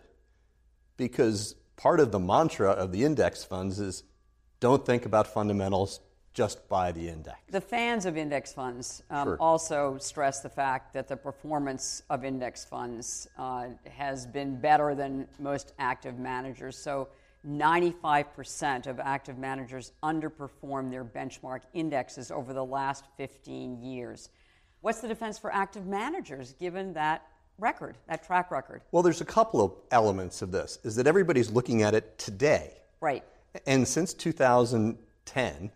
because 0.98 1.56
part 1.76 2.00
of 2.00 2.12
the 2.12 2.20
mantra 2.20 2.72
of 2.72 2.92
the 2.92 3.04
index 3.04 3.44
funds 3.44 3.80
is 3.80 4.04
don't 4.60 4.86
think 4.86 5.06
about 5.06 5.28
fundamentals, 5.28 6.00
just 6.34 6.68
buy 6.70 6.92
the 6.92 7.08
index. 7.10 7.38
The 7.50 7.62
fans 7.62 8.06
of 8.06 8.18
index 8.18 8.54
funds 8.54 9.02
um, 9.10 9.28
Sure. 9.28 9.38
also 9.40 9.98
stress 10.00 10.42
the 10.42 10.50
fact 10.50 10.94
that 10.94 11.08
the 11.08 11.18
performance 11.18 12.04
of 12.10 12.26
index 12.26 12.66
funds 12.66 13.28
uh, 13.38 13.68
has 13.90 14.28
been 14.28 14.60
better 14.60 14.94
than 14.94 15.28
most 15.40 15.74
active 15.80 16.20
managers. 16.20 16.78
So, 16.78 17.08
95% 17.48 18.88
of 18.88 19.00
active 19.00 19.38
managers 19.38 19.94
underperform 20.04 20.92
their 20.92 21.06
benchmark 21.06 21.62
indexes 21.74 22.30
over 22.30 22.52
the 22.52 22.66
last 22.66 23.06
15 23.16 23.82
years. 23.82 24.30
What's 24.82 25.00
the 25.00 25.08
defense 25.08 25.38
for 25.38 25.54
active 25.54 25.86
managers 25.86 26.54
given 26.54 26.94
that 26.94 27.26
record, 27.60 27.98
that 28.08 28.26
track 28.26 28.52
record? 28.52 28.82
Well, 28.92 29.04
there's 29.04 29.22
a 29.22 29.26
couple 29.26 29.62
of 29.62 29.74
elements 29.92 30.42
of 30.42 30.52
this. 30.52 30.80
Is 30.84 30.96
that 30.96 31.08
everybody's 31.08 31.52
looking 31.52 31.82
at 31.84 31.94
it 31.94 32.18
today. 32.18 32.74
Right. 33.02 33.24
And 33.66 33.88
since 33.88 34.14
2010, 34.14 35.72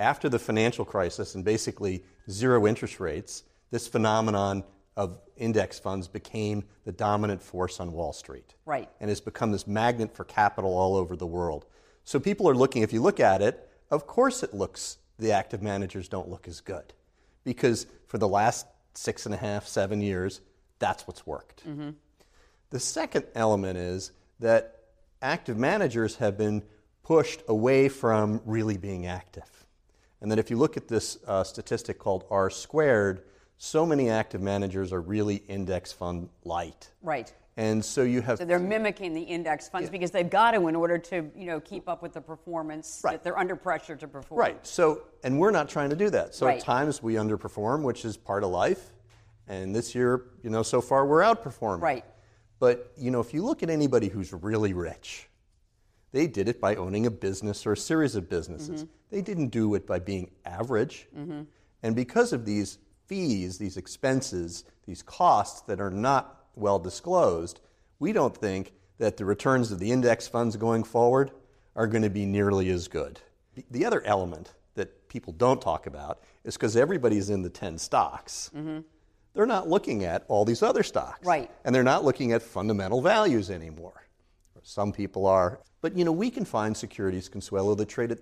after 0.00 0.28
the 0.28 0.38
financial 0.38 0.84
crisis 0.84 1.34
and 1.34 1.44
basically 1.44 2.04
zero 2.30 2.66
interest 2.66 3.00
rates, 3.00 3.44
this 3.70 3.88
phenomenon 3.88 4.64
of 4.96 5.18
index 5.36 5.78
funds 5.78 6.08
became 6.08 6.64
the 6.84 6.92
dominant 6.92 7.42
force 7.42 7.80
on 7.80 7.92
Wall 7.92 8.12
Street. 8.12 8.54
Right. 8.66 8.88
And 9.00 9.08
has 9.08 9.20
become 9.20 9.52
this 9.52 9.66
magnet 9.66 10.14
for 10.14 10.24
capital 10.24 10.76
all 10.76 10.96
over 10.96 11.16
the 11.16 11.26
world. 11.26 11.66
So 12.04 12.18
people 12.18 12.48
are 12.48 12.54
looking, 12.54 12.82
if 12.82 12.92
you 12.92 13.00
look 13.02 13.20
at 13.20 13.42
it, 13.42 13.68
of 13.90 14.06
course 14.06 14.42
it 14.42 14.54
looks, 14.54 14.98
the 15.18 15.32
active 15.32 15.62
managers 15.62 16.08
don't 16.08 16.28
look 16.28 16.48
as 16.48 16.60
good. 16.60 16.92
Because 17.44 17.86
for 18.06 18.18
the 18.18 18.28
last 18.28 18.66
six 18.94 19.26
and 19.26 19.34
a 19.34 19.38
half, 19.38 19.66
seven 19.66 20.00
years, 20.00 20.40
that's 20.78 21.06
what's 21.06 21.26
worked. 21.26 21.64
The 22.70 22.80
second 22.80 23.24
element 23.34 23.78
is 23.78 24.12
that 24.40 24.76
active 25.22 25.56
managers 25.56 26.16
have 26.16 26.36
been 26.36 26.62
pushed 27.02 27.42
away 27.48 27.88
from 27.88 28.40
really 28.44 28.76
being 28.76 29.06
active. 29.06 29.48
And 30.20 30.30
that 30.30 30.38
if 30.38 30.50
you 30.50 30.56
look 30.56 30.76
at 30.76 30.88
this 30.88 31.16
uh, 31.26 31.44
statistic 31.44 31.98
called 31.98 32.24
R 32.30 32.50
squared, 32.50 33.22
so 33.56 33.86
many 33.86 34.10
active 34.10 34.42
managers 34.42 34.92
are 34.92 35.00
really 35.00 35.36
index 35.36 35.92
fund 35.92 36.28
light. 36.44 36.90
Right. 37.02 37.32
And 37.56 37.84
so 37.84 38.02
you 38.02 38.20
have 38.20 38.38
So 38.38 38.44
they're 38.44 38.60
mimicking 38.60 39.14
the 39.14 39.22
index 39.22 39.68
funds 39.68 39.90
because 39.90 40.12
they've 40.12 40.30
got 40.30 40.52
to 40.52 40.68
in 40.68 40.76
order 40.76 40.96
to, 40.98 41.28
you 41.34 41.46
know, 41.46 41.58
keep 41.58 41.88
up 41.88 42.02
with 42.02 42.12
the 42.12 42.20
performance. 42.20 43.00
Right. 43.02 43.14
That 43.14 43.24
they're 43.24 43.38
under 43.38 43.56
pressure 43.56 43.96
to 43.96 44.06
perform. 44.06 44.38
Right. 44.38 44.66
So, 44.66 45.02
and 45.24 45.40
we're 45.40 45.50
not 45.50 45.68
trying 45.68 45.90
to 45.90 45.96
do 45.96 46.10
that. 46.10 46.36
So 46.36 46.46
Right. 46.46 46.58
at 46.58 46.64
times 46.64 47.02
we 47.02 47.14
underperform, 47.14 47.82
which 47.82 48.04
is 48.04 48.16
part 48.16 48.44
of 48.44 48.50
life. 48.50 48.92
And 49.48 49.74
this 49.74 49.94
year, 49.94 50.24
you 50.42 50.50
know, 50.50 50.62
so 50.62 50.80
far 50.80 51.06
we're 51.06 51.22
outperforming. 51.22 51.80
Right. 51.82 52.04
But, 52.60 52.92
you 52.96 53.10
know, 53.10 53.20
if 53.20 53.32
you 53.32 53.42
look 53.42 53.62
at 53.62 53.70
anybody 53.70 54.08
who's 54.08 54.32
really 54.32 54.72
rich, 54.74 55.28
they 56.12 56.26
did 56.26 56.48
it 56.48 56.60
by 56.60 56.74
owning 56.76 57.06
a 57.06 57.10
business 57.10 57.66
or 57.66 57.72
a 57.72 57.76
series 57.76 58.14
of 58.14 58.28
businesses. 58.28 58.82
Mm-hmm. 58.84 58.92
They 59.10 59.22
didn't 59.22 59.48
do 59.48 59.74
it 59.74 59.86
by 59.86 59.98
being 60.00 60.30
average. 60.44 61.06
Mm-hmm. 61.16 61.42
And 61.82 61.96
because 61.96 62.32
of 62.32 62.44
these 62.44 62.78
fees, 63.06 63.58
these 63.58 63.76
expenses, 63.76 64.64
these 64.86 65.02
costs 65.02 65.62
that 65.62 65.80
are 65.80 65.90
not 65.90 66.46
well 66.56 66.78
disclosed, 66.78 67.60
we 68.00 68.12
don't 68.12 68.36
think 68.36 68.72
that 68.98 69.16
the 69.16 69.24
returns 69.24 69.70
of 69.70 69.78
the 69.78 69.90
index 69.92 70.26
funds 70.26 70.56
going 70.56 70.82
forward 70.82 71.30
are 71.76 71.86
going 71.86 72.02
to 72.02 72.10
be 72.10 72.26
nearly 72.26 72.68
as 72.70 72.88
good. 72.88 73.20
The- 73.54 73.64
The 73.70 73.84
other 73.84 74.02
element 74.04 74.54
that 74.74 75.08
people 75.08 75.32
don't 75.32 75.62
talk 75.62 75.86
about 75.86 76.20
is 76.44 76.54
because 76.54 76.76
everybody's 76.76 77.30
in 77.30 77.42
the 77.42 77.50
10 77.50 77.78
stocks. 77.78 78.50
Mm-hmm. 78.56 78.80
They're 79.34 79.46
not 79.46 79.68
looking 79.68 80.04
at 80.04 80.24
all 80.28 80.44
these 80.44 80.62
other 80.62 80.82
stocks. 80.82 81.26
Right. 81.26 81.50
And 81.64 81.74
they're 81.74 81.82
not 81.82 82.04
looking 82.04 82.32
at 82.32 82.42
fundamental 82.42 83.00
values 83.00 83.50
anymore. 83.50 84.04
Some 84.62 84.92
people 84.92 85.26
are. 85.26 85.60
But 85.80 85.96
you 85.96 86.04
know, 86.04 86.12
we 86.12 86.30
can 86.30 86.44
find 86.44 86.76
securities, 86.76 87.28
Consuelo, 87.28 87.74
that 87.76 87.88
trade 87.88 88.12
at 88.12 88.18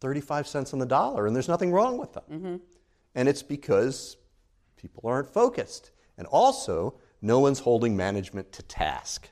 35 0.00 0.46
cents 0.46 0.72
on 0.72 0.78
the 0.78 0.86
dollar, 0.86 1.26
and 1.26 1.34
there's 1.34 1.48
nothing 1.48 1.72
wrong 1.72 1.98
with 1.98 2.12
them. 2.12 2.24
Mm-hmm. 2.30 2.56
And 3.14 3.28
it's 3.28 3.42
because 3.42 4.16
people 4.76 5.02
aren't 5.04 5.32
focused. 5.32 5.90
And 6.16 6.26
also, 6.28 7.00
no 7.22 7.38
one's 7.38 7.60
holding 7.60 7.96
management 7.96 8.52
to 8.52 8.62
task. 8.62 9.30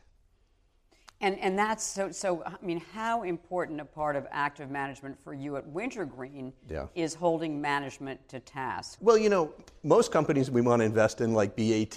And, 1.21 1.37
and 1.41 1.59
that's 1.59 1.83
so, 1.85 2.13
so, 2.13 2.45
I 2.45 2.55
mean, 2.65 2.81
how 2.95 3.25
important 3.25 3.81
a 3.81 3.85
part 3.85 4.15
of 4.15 4.27
active 4.31 4.71
management 4.71 5.19
for 5.25 5.35
you 5.35 5.57
at 5.57 5.67
Wintergreen 5.67 6.53
Yeah. 6.71 6.87
is 6.95 7.15
holding 7.15 7.61
management 7.61 8.29
to 8.29 8.39
task? 8.39 8.99
Well, 9.01 9.19
you 9.19 9.29
know, 9.29 9.53
most 9.83 10.13
companies 10.13 10.49
we 10.51 10.61
want 10.61 10.81
to 10.81 10.87
invest 10.87 11.21
in, 11.21 11.35
like 11.35 11.57
BAT, 11.57 11.97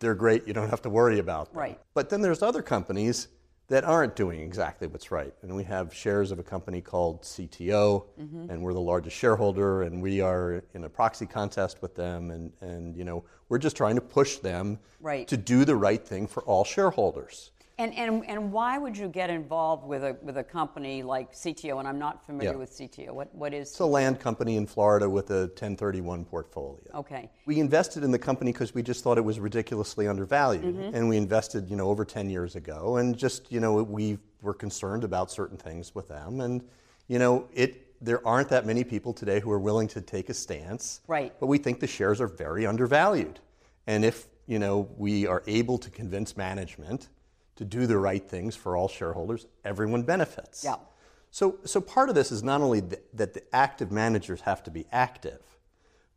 they're 0.00 0.14
great. 0.14 0.46
You 0.46 0.54
don't 0.54 0.70
have 0.70 0.82
to 0.82 0.90
worry 0.90 1.18
about 1.18 1.52
them. 1.52 1.58
Right. 1.60 1.80
But 1.92 2.08
then 2.08 2.22
there's 2.22 2.42
other 2.42 2.62
companies 2.62 3.28
that 3.68 3.84
aren't 3.84 4.16
doing 4.16 4.40
exactly 4.40 4.86
what's 4.88 5.10
right. 5.10 5.32
And 5.42 5.54
we 5.54 5.64
have 5.64 5.94
shares 5.94 6.30
of 6.30 6.38
a 6.38 6.42
company 6.42 6.80
called 6.80 7.22
CTO, 7.22 8.04
Mm-hmm. 8.20 8.50
and 8.50 8.62
we're 8.62 8.72
the 8.74 8.80
largest 8.80 9.16
shareholder, 9.16 9.82
and 9.82 10.02
we 10.02 10.20
are 10.20 10.62
in 10.74 10.84
a 10.84 10.88
proxy 10.88 11.26
contest 11.26 11.80
with 11.82 11.94
them. 11.94 12.30
And, 12.30 12.52
and 12.60 12.96
you 12.96 13.04
know, 13.04 13.24
we're 13.48 13.58
just 13.58 13.76
trying 13.76 13.94
to 13.96 14.00
push 14.02 14.38
them 14.38 14.78
Right. 15.00 15.28
to 15.28 15.36
do 15.36 15.64
the 15.64 15.76
right 15.76 16.04
thing 16.06 16.26
for 16.26 16.42
all 16.44 16.64
shareholders. 16.64 17.51
And, 17.78 17.94
and, 17.94 18.24
and 18.28 18.52
why 18.52 18.76
would 18.78 18.96
you 18.96 19.08
get 19.08 19.30
involved 19.30 19.86
with 19.86 20.04
a, 20.04 20.16
with 20.22 20.36
a 20.36 20.44
company 20.44 21.02
like 21.02 21.32
CTO? 21.32 21.78
And 21.78 21.88
I'm 21.88 21.98
not 21.98 22.24
familiar 22.26 22.52
Yeah. 22.52 22.56
with 22.58 22.70
CTO. 22.70 23.12
What, 23.12 23.34
what 23.34 23.54
is 23.54 23.70
It's 23.70 23.80
a 23.80 23.86
land 23.86 24.20
company 24.20 24.56
in 24.56 24.66
Florida 24.66 25.08
with 25.08 25.30
a 25.30 25.46
1031 25.46 26.24
portfolio. 26.26 26.82
Okay. 26.94 27.30
We 27.46 27.60
invested 27.60 28.04
in 28.04 28.10
the 28.10 28.18
company 28.18 28.52
because 28.52 28.74
we 28.74 28.82
just 28.82 29.02
thought 29.02 29.16
it 29.18 29.24
was 29.24 29.40
ridiculously 29.40 30.06
undervalued, 30.06 30.62
Mm-hmm. 30.62 30.94
and 30.94 31.08
we 31.08 31.16
invested, 31.16 31.68
you 31.68 31.76
know, 31.76 31.88
over 31.88 32.04
10 32.04 32.28
years 32.30 32.56
ago, 32.56 32.96
and 32.96 33.16
just, 33.16 33.50
you 33.50 33.58
know, 33.58 33.82
we 33.82 34.18
were 34.42 34.54
concerned 34.54 35.02
about 35.02 35.30
certain 35.30 35.56
things 35.56 35.94
with 35.94 36.08
them, 36.08 36.40
and, 36.40 36.62
you 37.08 37.18
know, 37.18 37.48
it. 37.52 37.88
There 38.04 38.26
aren't 38.26 38.48
that 38.48 38.66
many 38.66 38.82
people 38.82 39.12
today 39.12 39.38
who 39.38 39.48
are 39.52 39.60
willing 39.60 39.86
to 39.88 40.00
take 40.00 40.28
a 40.28 40.34
stance. 40.34 41.02
Right. 41.06 41.32
But 41.38 41.46
we 41.46 41.56
think 41.58 41.78
the 41.78 41.86
shares 41.86 42.20
are 42.20 42.26
very 42.26 42.66
undervalued, 42.66 43.38
and 43.86 44.04
if 44.04 44.26
you 44.46 44.58
know 44.58 44.88
we 44.96 45.24
are 45.28 45.42
able 45.46 45.78
to 45.78 45.88
convince 45.88 46.36
management 46.36 47.08
to 47.56 47.64
do 47.64 47.86
the 47.86 47.98
right 47.98 48.26
things 48.26 48.56
for 48.56 48.76
all 48.76 48.88
shareholders, 48.88 49.46
everyone 49.64 50.02
benefits. 50.02 50.64
Yeah. 50.64 50.76
So, 51.30 51.58
so 51.64 51.80
part 51.80 52.08
of 52.08 52.14
this 52.14 52.30
is 52.30 52.42
not 52.42 52.60
only 52.60 52.82
th- 52.82 53.02
that 53.14 53.34
the 53.34 53.42
active 53.54 53.90
managers 53.90 54.42
have 54.42 54.62
to 54.64 54.70
be 54.70 54.86
active, 54.92 55.40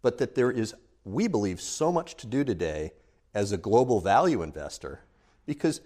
but 0.01 0.17
that 0.17 0.36
there 0.36 0.51
is, 0.51 0.73
we 1.03 1.27
believe, 1.27 1.62
so 1.62 1.91
much 1.91 2.15
to 2.17 2.27
do 2.27 2.43
today 2.43 2.91
as 3.33 3.51
a 3.51 3.57
global 3.57 3.99
value 4.01 4.41
investor 4.41 5.01
because 5.45 5.81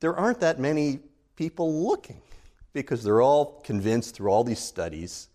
there 0.00 0.16
aren't 0.16 0.40
that 0.40 0.58
many 0.58 1.00
people 1.36 1.86
looking 1.86 2.20
because 2.72 3.02
they're 3.02 3.22
all 3.22 3.60
convinced 3.64 4.14
through 4.14 4.30
all 4.30 4.44
these 4.44 4.58
studies 4.58 5.28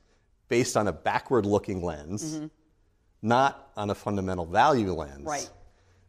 based 0.49 0.75
on 0.75 0.87
a 0.87 0.91
backward 0.93 1.45
looking 1.45 1.81
lens, 1.83 2.35
mm-hmm. 2.35 2.47
not 3.21 3.71
on 3.77 3.89
a 3.89 3.95
fundamental 3.95 4.45
value 4.45 4.91
lens, 4.93 5.25
Right. 5.25 5.49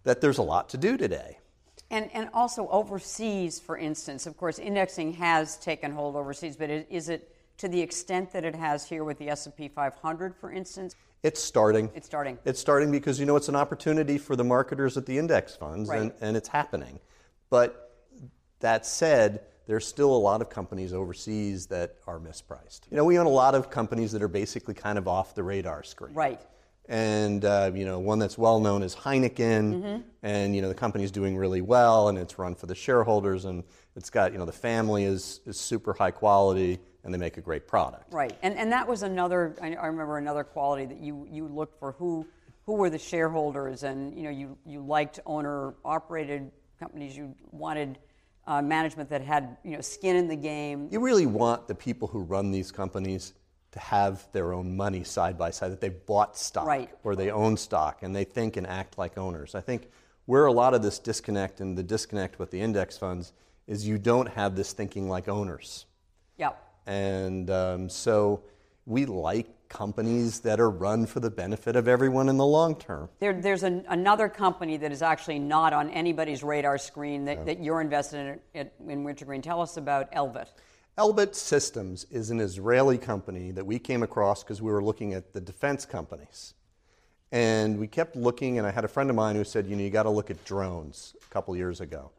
that 0.05 0.21
there's 0.21 0.39
a 0.39 0.43
lot 0.43 0.69
to 0.71 0.79
do 0.79 0.97
today. 0.97 1.39
And, 1.91 2.09
and 2.15 2.29
also 2.33 2.69
overseas, 2.69 3.59
for 3.59 3.77
instance, 3.77 4.27
of 4.27 4.37
course, 4.37 4.59
indexing 4.59 5.15
has 5.15 5.57
taken 5.57 5.91
hold 5.91 6.15
overseas, 6.15 6.57
but 6.57 6.71
is 6.71 7.09
it 7.09 7.35
to 7.59 7.69
the 7.69 7.81
extent 7.81 8.33
that 8.33 8.45
it 8.45 8.55
has 8.55 8.89
here 8.89 9.03
with 9.05 9.19
the 9.19 9.29
S&P 9.29 9.69
500, 9.69 10.37
for 10.37 10.53
instance? 10.53 10.95
It's 11.23 11.43
starting. 11.43 11.91
It's 11.95 12.07
starting. 12.07 12.39
It's 12.45 12.61
starting 12.61 12.91
because 12.91 13.21
you 13.21 13.27
know 13.27 13.37
it's 13.37 13.49
an 13.49 13.57
opportunity 13.57 14.17
for 14.17 14.37
the 14.37 14.45
marketers 14.45 14.97
at 14.97 15.05
the 15.05 15.19
index 15.19 15.55
funds, 15.55 15.91
and, 15.91 16.13
and 16.23 16.37
it's 16.37 16.49
happening. 16.49 16.99
But 17.51 17.93
that 18.61 18.87
said, 18.87 19.43
there's 19.67 19.87
still 19.87 20.15
a 20.15 20.17
lot 20.17 20.41
of 20.41 20.49
companies 20.49 20.95
overseas 20.95 21.67
that 21.67 21.97
are 22.07 22.19
mispriced. 22.19 22.81
You 22.91 22.97
know, 22.97 23.05
we 23.05 23.19
own 23.19 23.27
a 23.27 23.31
lot 23.31 23.55
of 23.55 23.71
companies 23.71 24.13
that 24.13 24.23
are 24.23 24.29
basically 24.29 24.75
kind 24.75 24.97
of 24.97 25.07
off 25.07 25.35
the 25.35 25.43
radar 25.43 25.83
screen. 25.83 26.15
Right. 26.15 26.41
And 26.91 27.45
uh, 27.45 27.71
you 27.73 27.87
know, 27.87 27.99
one 28.01 28.19
that's 28.19 28.37
well 28.37 28.61
known 28.61 28.83
is 28.83 28.95
Heineken, 28.95 29.37
Mm-hmm. 29.39 30.01
and 30.23 30.55
you 30.55 30.61
know 30.61 30.69
the 30.69 30.75
company's 30.75 31.13
doing 31.13 31.37
really 31.37 31.63
well, 31.63 32.09
and 32.09 32.19
it's 32.19 32.39
run 32.39 32.55
for 32.55 32.67
the 32.67 32.75
shareholders, 32.75 33.45
and 33.47 33.63
it's 33.95 34.11
got 34.11 34.33
you 34.33 34.39
know 34.39 34.45
the 34.45 34.53
family 34.53 35.05
is 35.05 35.41
is 35.47 35.59
super 35.59 35.93
high 35.95 36.11
quality, 36.11 36.81
and 37.05 37.15
they 37.15 37.19
make 37.19 37.37
a 37.37 37.41
great 37.41 37.67
product. 37.67 38.13
Right. 38.13 38.37
And, 38.43 38.57
and 38.57 38.73
that 38.73 38.87
was 38.87 39.03
another, 39.03 39.57
I, 39.63 39.75
I 39.75 39.87
remember 39.87 40.19
another 40.19 40.45
quality 40.45 40.87
that 40.87 41.01
you, 41.01 41.27
you 41.31 41.47
looked 41.47 41.79
for 41.79 41.93
who, 41.93 42.27
who 42.67 42.75
were 42.75 42.91
the 42.91 42.99
shareholders, 42.99 43.85
and 43.85 44.15
you 44.17 44.25
know, 44.25 44.31
you, 44.31 44.59
you 44.67 44.81
liked 44.81 45.21
owner 45.27 45.75
operated 45.85 46.51
companies, 46.79 47.17
you 47.17 47.35
wanted 47.53 47.99
uh, 48.47 48.61
management 48.61 49.09
that 49.11 49.23
had 49.23 49.57
you 49.65 49.73
know, 49.73 49.81
skin 49.81 50.17
in 50.17 50.29
the 50.29 50.37
game. 50.37 50.89
You 50.91 51.01
really 51.01 51.27
want 51.27 51.69
the 51.69 51.75
people 51.75 52.09
who 52.09 52.21
run 52.21 52.51
these 52.51 52.71
companies 52.73 53.35
to 53.73 53.79
have 53.79 54.27
their 54.33 54.53
own 54.53 54.77
money 54.77 55.05
side 55.05 55.39
by 55.39 55.51
side, 55.51 55.71
that 55.73 55.81
they 55.81 55.91
bought 55.91 56.37
stock 56.37 56.67
Right. 56.67 56.91
or 57.05 57.15
they 57.15 57.31
own 57.31 57.57
stock 57.57 58.03
and 58.03 58.15
they 58.15 58.25
think 58.25 58.57
and 58.57 58.67
act 58.67 58.99
like 58.99 59.17
owners. 59.17 59.55
I 59.55 59.61
think 59.61 59.89
where 60.27 60.47
a 60.47 60.53
lot 60.53 60.75
of 60.75 60.83
this 60.83 60.99
disconnect 60.99 61.61
and 61.61 61.77
the 61.79 61.83
disconnect 61.83 62.39
with 62.39 62.51
the 62.51 62.61
index 62.61 62.99
funds 62.99 63.33
is 63.67 63.87
you 63.87 63.99
don't 63.99 64.29
have 64.29 64.57
this 64.57 64.73
thinking 64.73 65.09
like 65.09 65.29
owners. 65.29 65.87
Yep. 66.39 66.61
And 66.87 67.51
um, 67.51 67.89
so 67.89 68.43
we 68.87 69.07
like 69.07 69.47
companies 69.69 70.41
that 70.41 70.59
are 70.59 70.69
run 70.69 71.07
for 71.07 71.21
the 71.21 71.31
benefit 71.31 71.77
of 71.77 71.87
everyone 71.87 72.29
in 72.29 72.37
the 72.37 72.47
long 72.47 72.75
term. 72.75 73.09
There, 73.21 73.41
there's 73.41 73.63
an, 73.63 73.85
another 73.89 74.29
company 74.29 74.77
that 74.79 74.91
is 74.91 75.01
actually 75.01 75.39
not 75.39 75.73
on 75.73 75.91
anybody's 75.91 76.43
radar 76.43 76.77
screen 76.77 77.25
that, 77.27 77.47
that 77.47 77.63
you're 77.63 77.81
invested 77.81 78.41
in 78.55 78.61
at, 78.61 78.73
in 78.89 79.05
Wintergreen. 79.05 79.43
Tell 79.43 79.63
us 79.63 79.77
about 79.77 80.11
Elbit. 80.13 80.49
Elbit 81.01 81.35
Systems 81.35 82.05
is 82.11 82.29
an 82.29 82.41
Israeli 82.41 82.99
company 82.99 83.53
that 83.53 83.65
we 83.65 83.79
came 83.79 84.03
across 84.03 84.45
because 84.45 84.61
we 84.61 84.71
were 84.71 84.85
looking 84.85 85.15
at 85.15 85.33
the 85.33 85.41
defense 85.41 85.87
companies. 85.87 86.53
And 87.33 87.79
we 87.79 87.87
kept 87.87 88.17
looking, 88.17 88.59
and 88.59 88.67
I 88.67 88.71
had 88.71 88.85
a 88.85 88.89
friend 88.89 89.09
of 89.09 89.17
mine 89.17 89.35
who 89.35 89.43
said, 89.43 89.67
you 89.67 89.77
know, 89.77 89.83
you 89.83 89.89
got 89.89 90.03
to 90.03 90.11
look 90.11 90.31
at 90.31 90.45
drones 90.45 91.17
a 91.27 91.33
couple 91.33 91.57
years 91.57 91.81
ago. 91.81 92.11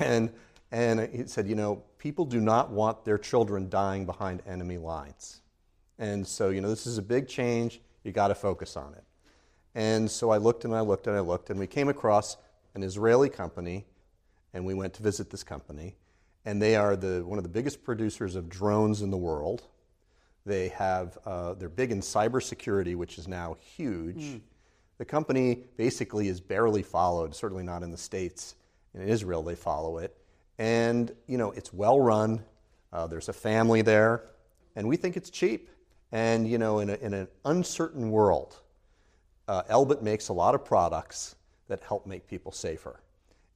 And, 0.00 0.32
and 0.72 1.00
he 1.12 1.26
said, 1.26 1.48
you 1.48 1.54
know, 1.54 1.82
people 1.98 2.24
do 2.24 2.40
not 2.40 2.70
want 2.70 3.04
their 3.04 3.18
children 3.18 3.68
dying 3.68 4.06
behind 4.06 4.40
enemy 4.46 4.78
lines. 4.78 5.42
And 5.98 6.26
so, 6.26 6.48
you 6.48 6.62
know, 6.62 6.70
this 6.70 6.86
is 6.86 6.96
a 6.96 7.02
big 7.02 7.28
change. 7.28 7.82
You 8.04 8.12
got 8.12 8.28
to 8.28 8.34
focus 8.34 8.74
on 8.74 8.94
it. 8.94 9.04
And 9.74 10.10
so 10.10 10.30
I 10.30 10.38
looked 10.38 10.64
and 10.64 10.74
I 10.74 10.80
looked 10.80 11.06
and 11.08 11.14
I 11.14 11.20
looked, 11.20 11.50
and 11.50 11.60
we 11.60 11.66
came 11.66 11.90
across 11.90 12.38
an 12.74 12.84
Israeli 12.84 13.28
company, 13.28 13.84
and 14.54 14.64
we 14.64 14.72
went 14.72 14.94
to 14.94 15.02
visit 15.02 15.28
this 15.28 15.42
company. 15.42 15.96
And 16.50 16.60
they 16.60 16.74
are 16.74 16.96
the, 16.96 17.24
one 17.24 17.38
of 17.38 17.44
the 17.44 17.48
biggest 17.48 17.84
producers 17.84 18.34
of 18.34 18.48
drones 18.48 19.02
in 19.02 19.12
the 19.12 19.16
world. 19.16 19.62
They 20.44 20.70
have, 20.70 21.16
uh, 21.24 21.54
they're 21.54 21.68
big 21.68 21.92
in 21.92 22.00
cybersecurity, 22.00 22.96
which 22.96 23.18
is 23.18 23.28
now 23.28 23.56
huge. 23.76 24.40
The 24.98 25.04
company 25.04 25.62
basically 25.76 26.26
is 26.26 26.40
barely 26.40 26.82
followed, 26.82 27.36
certainly 27.36 27.62
not 27.62 27.84
in 27.84 27.92
the 27.92 27.96
States. 27.96 28.56
In 28.94 29.02
Israel, 29.02 29.44
they 29.44 29.54
follow 29.54 29.98
it. 29.98 30.16
And, 30.58 31.14
you 31.28 31.38
know, 31.38 31.52
it's 31.52 31.72
well 31.72 32.00
run. 32.00 32.42
Uh, 32.92 33.06
there's 33.06 33.28
a 33.28 33.32
family 33.32 33.82
there. 33.82 34.24
And 34.74 34.88
we 34.88 34.96
think 34.96 35.16
it's 35.16 35.30
cheap. 35.30 35.70
And, 36.10 36.48
you 36.50 36.58
know, 36.58 36.80
in, 36.80 36.90
a, 36.90 36.94
in 36.94 37.14
an 37.14 37.28
uncertain 37.44 38.10
world, 38.10 38.56
uh, 39.46 39.62
Elbit 39.70 40.02
makes 40.02 40.30
a 40.30 40.32
lot 40.32 40.56
of 40.56 40.64
products 40.64 41.36
that 41.68 41.80
help 41.84 42.08
make 42.08 42.26
people 42.26 42.50
safer. 42.50 42.98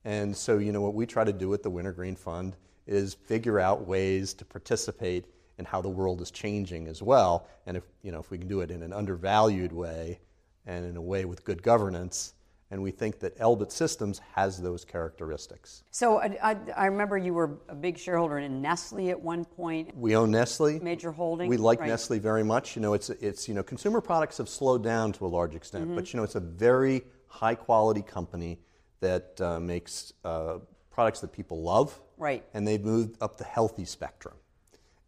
And 0.05 0.37
so, 0.37 0.59
you 0.59 0.71
know, 0.71 0.81
what 0.81 0.95
we 0.95 1.07
try 1.07 1.25
to 1.25 1.33
do 1.33 1.53
at 1.55 1.65
the 1.65 1.71
Wintergreen 1.71 2.15
Fund 2.15 2.55
is 2.87 3.15
figure 3.15 3.59
out 3.61 3.87
ways 3.87 4.35
to 4.35 4.45
participate 4.45 5.27
in 5.59 5.65
how 5.65 5.81
the 5.81 5.89
world 5.89 6.21
is 6.21 6.31
changing 6.31 6.89
as 6.89 7.03
well. 7.03 7.47
And 7.67 7.77
if, 7.77 7.85
you 8.03 8.13
know, 8.13 8.21
if 8.21 8.31
we 8.31 8.39
can 8.39 8.49
do 8.49 8.61
it 8.61 8.71
in 8.71 8.83
an 8.83 8.93
undervalued 8.93 9.73
way 9.73 10.21
and 10.67 10.85
in 10.85 10.97
a 10.97 11.03
way 11.03 11.25
with 11.25 11.45
good 11.45 11.63
governance 11.63 12.35
And 12.71 12.83
we 12.83 12.91
think 12.91 13.21
that 13.21 13.39
Elbit 13.39 13.71
Systems 13.71 14.21
has 14.35 14.61
those 14.61 14.85
characteristics. 14.85 15.85
So 15.91 16.19
I, 16.19 16.37
I, 16.43 16.57
I 16.77 16.87
remember 16.87 17.17
you 17.17 17.35
were 17.35 17.59
a 17.69 17.75
big 17.75 17.99
shareholder 17.99 18.39
in 18.39 18.61
Nestle 18.61 19.11
at 19.11 19.21
one 19.21 19.45
point. 19.45 19.97
We 19.97 20.17
own 20.17 20.31
Nestle. 20.33 20.81
Major 20.81 21.13
holding. 21.13 21.49
We 21.49 21.57
like 21.57 21.81
right. 21.81 21.89
Nestle 21.89 22.19
very 22.19 22.43
much. 22.43 22.75
You 22.75 22.83
know, 22.83 22.95
it's 22.95 23.11
it's 23.11 23.47
you 23.49 23.55
know, 23.55 23.63
consumer 23.63 24.01
products 24.01 24.39
have 24.39 24.49
slowed 24.49 24.83
down 24.83 25.13
to 25.13 25.27
a 25.27 25.29
large 25.29 25.55
extent, 25.55 25.85
Mm-hmm. 25.85 25.95
but 25.95 26.13
you 26.13 26.17
know, 26.17 26.25
it's 26.25 26.35
a 26.35 26.41
very 26.41 27.03
high 27.29 27.55
quality 27.55 28.03
company 28.03 28.59
that 29.01 29.41
uh, 29.41 29.61
makes 29.61 30.13
uh, 30.25 30.59
products 30.91 31.21
that 31.21 31.33
people 31.33 31.63
love. 31.63 32.01
Right. 32.19 32.45
And 32.55 32.67
they've 32.67 32.83
moved 32.83 33.17
up 33.21 33.39
the 33.39 33.45
healthy 33.45 33.85
spectrum, 33.85 34.35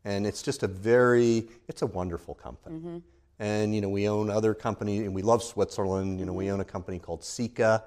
and 0.05 0.27
it's 0.27 0.42
just 0.42 0.62
a 0.62 0.69
very 0.69 1.49
it's 1.69 1.83
a 1.83 1.87
wonderful 1.87 2.35
company. 2.35 2.77
Mm-hmm. 2.77 2.99
And 3.38 3.75
you 3.75 3.81
know, 3.81 3.88
we 3.88 4.09
own 4.09 4.31
other 4.31 4.55
companies, 4.55 5.03
and 5.03 5.14
we 5.14 5.23
love 5.23 5.42
Switzerland. 5.42 6.19
You 6.19 6.27
know, 6.27 6.33
we 6.33 6.51
own 6.51 6.61
a 6.61 6.64
company 6.64 6.99
called 6.99 7.23
Sika, 7.23 7.85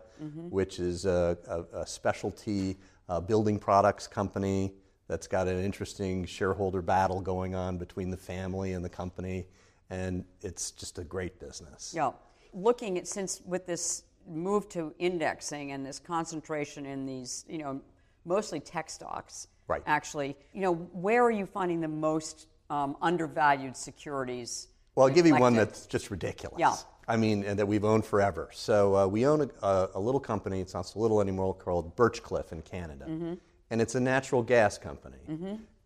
which 0.49 0.79
is 0.79 1.05
a, 1.05 1.37
a, 1.47 1.79
a 1.79 1.87
specialty 1.87 2.77
uh, 3.07 3.19
building 3.19 3.57
products 3.57 4.05
company 4.07 4.73
that's 5.07 5.27
got 5.27 5.47
an 5.47 5.63
interesting 5.63 6.25
shareholder 6.25 6.81
battle 6.81 7.19
going 7.19 7.55
on 7.55 7.77
between 7.77 8.11
the 8.11 8.17
family 8.17 8.73
and 8.73 8.85
the 8.85 8.89
company, 8.89 9.47
and 9.89 10.23
it's 10.41 10.71
just 10.71 10.99
a 10.99 11.03
great 11.03 11.39
business. 11.39 11.93
Yeah. 11.95 12.11
Looking 12.53 12.97
at 12.97 13.07
since 13.07 13.41
with 13.45 13.65
this 13.65 14.03
move 14.27 14.69
to 14.69 14.93
indexing 14.99 15.71
and 15.71 15.85
this 15.85 15.99
concentration 15.99 16.85
in 16.85 17.05
these, 17.05 17.45
you 17.49 17.57
know, 17.57 17.81
mostly 18.25 18.59
tech 18.59 18.89
stocks. 18.89 19.47
Right. 19.67 19.83
Actually, 19.85 20.35
you 20.53 20.61
know, 20.61 20.73
where 20.73 21.23
are 21.23 21.31
you 21.31 21.45
finding 21.45 21.79
the 21.81 21.87
most 21.87 22.47
um, 22.69 22.97
undervalued 23.01 23.77
securities? 23.77 24.67
Well, 24.95 25.07
I'll 25.07 25.13
give 25.13 25.25
you 25.27 25.35
one 25.35 25.53
that's 25.55 25.85
just 25.85 26.09
ridiculous. 26.11 26.59
Yeah. 26.59 26.75
I 27.07 27.17
mean, 27.17 27.43
and 27.43 27.57
that 27.57 27.67
we've 27.67 27.85
owned 27.85 28.05
forever. 28.05 28.49
So 28.53 28.95
uh, 28.95 29.07
we 29.07 29.25
own 29.25 29.41
a, 29.41 29.65
a, 29.65 29.89
a 29.95 29.99
little 29.99 30.19
company. 30.19 30.59
It's 30.61 30.73
not 30.73 30.83
so 30.87 30.99
little 30.99 31.21
anymore, 31.21 31.53
called 31.55 31.95
Birchcliff 31.95 32.51
in 32.51 32.61
Canada, 32.61 33.05
Mm-hmm. 33.05 33.33
and 33.71 33.81
it's 33.81 33.95
a 33.95 33.99
natural 33.99 34.43
gas 34.43 34.77
company. 34.77 35.17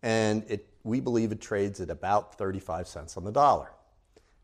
And 0.02 0.44
it, 0.48 0.66
we 0.82 1.00
believe 1.00 1.32
it 1.32 1.40
trades 1.40 1.80
at 1.80 1.88
about 1.88 2.36
35 2.36 2.86
cents 2.88 3.16
on 3.16 3.24
the 3.24 3.32
dollar. 3.32 3.70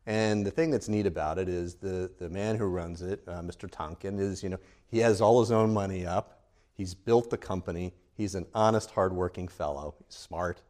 And 0.06 0.46
the 0.46 0.50
thing 0.50 0.70
that's 0.70 0.88
neat 0.88 1.04
about 1.06 1.38
it 1.38 1.48
is 1.50 1.74
the, 1.74 2.10
the 2.18 2.30
man 2.30 2.56
who 2.56 2.64
runs 2.64 3.02
it, 3.02 3.22
uh, 3.28 3.42
Mr. 3.42 3.68
Tonken, 3.70 4.18
is, 4.18 4.42
you 4.42 4.48
know, 4.48 4.58
he 4.88 4.98
has 5.00 5.20
all 5.20 5.40
his 5.40 5.52
own 5.52 5.74
money 5.74 6.06
up. 6.06 6.39
He's 6.80 6.94
built 6.94 7.28
the 7.28 7.36
company. 7.36 7.92
He's 8.14 8.34
an 8.34 8.46
honest, 8.54 8.90
hardworking 8.92 9.48
fellow. 9.48 9.96
He's 9.98 10.16
smart. 10.16 10.62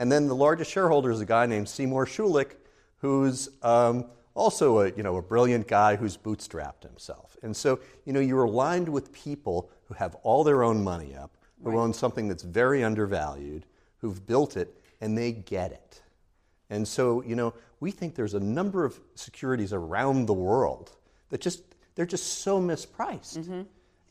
And 0.00 0.12
then 0.12 0.28
the 0.28 0.36
largest 0.36 0.70
shareholder 0.70 1.10
is 1.10 1.20
a 1.20 1.26
guy 1.26 1.46
named 1.46 1.68
Seymour 1.68 2.06
Schulich, 2.06 2.52
who's 2.98 3.48
um, 3.64 4.04
also 4.34 4.78
a, 4.82 4.92
you 4.92 5.02
know, 5.02 5.16
a 5.16 5.22
brilliant 5.22 5.66
guy 5.66 5.96
who's 5.96 6.16
bootstrapped 6.16 6.84
himself. 6.84 7.36
And 7.42 7.56
so, 7.56 7.80
you 8.04 8.12
know, 8.12 8.20
you're 8.20 8.44
aligned 8.44 8.88
with 8.88 9.12
people 9.12 9.68
who 9.86 9.94
have 9.94 10.14
all 10.22 10.44
their 10.44 10.62
own 10.62 10.84
money 10.84 11.16
up, 11.16 11.36
who 11.64 11.76
own 11.76 11.92
something 11.92 12.28
that's 12.28 12.44
very 12.44 12.84
undervalued, 12.84 13.66
who've 13.96 14.24
built 14.24 14.56
it, 14.56 14.80
and 15.00 15.18
they 15.18 15.32
get 15.32 15.72
it. 15.72 16.02
And 16.70 16.86
so, 16.86 17.20
you 17.24 17.34
know, 17.34 17.52
we 17.80 17.90
think 17.90 18.14
there's 18.14 18.34
a 18.34 18.40
number 18.40 18.84
of 18.84 19.00
securities 19.16 19.72
around 19.72 20.26
the 20.26 20.34
world 20.34 20.92
that 21.30 21.40
just 21.40 21.62
they're 21.96 22.06
just 22.06 22.42
so 22.42 22.60
mispriced. 22.60 23.34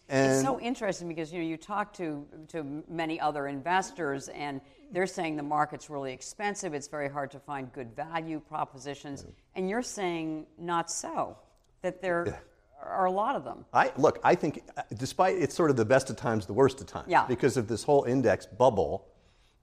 And 0.10 0.34
It's 0.34 0.42
so 0.42 0.60
interesting 0.60 1.08
because 1.08 1.34
you 1.34 1.40
know 1.40 1.48
you 1.48 1.58
talk 1.58 1.94
to 1.94 2.26
to 2.50 2.84
many 2.88 3.20
other 3.20 3.48
investors 3.48 4.30
and 4.30 4.62
they're 4.92 5.08
saying 5.08 5.36
the 5.36 5.44
market's 5.44 5.90
really 5.90 6.14
expensive. 6.14 6.74
It's 6.74 6.88
very 6.88 7.10
hard 7.10 7.32
to 7.32 7.40
find 7.40 7.72
good 7.74 7.94
value 7.96 8.40
propositions, 8.40 9.26
and 9.56 9.70
you're 9.70 9.82
saying 9.82 10.46
not 10.58 10.90
so. 10.90 11.38
That 11.82 12.02
there 12.02 12.40
are 12.82 13.06
a 13.06 13.12
lot 13.12 13.36
of 13.36 13.44
them. 13.44 13.66
I 13.74 13.92
look, 13.98 14.20
I 14.24 14.36
think 14.36 14.64
uh, 14.78 14.84
despite 14.96 15.36
it's 15.38 15.54
sort 15.56 15.70
of 15.70 15.78
the 15.78 15.86
best 15.86 16.10
of 16.10 16.16
times, 16.16 16.46
the 16.46 16.54
worst 16.54 16.80
of 16.82 16.88
times. 16.88 17.08
Yeah. 17.10 17.26
Because 17.28 17.58
of 17.58 17.68
this 17.68 17.84
whole 17.84 18.04
index 18.06 18.46
bubble, 18.46 19.08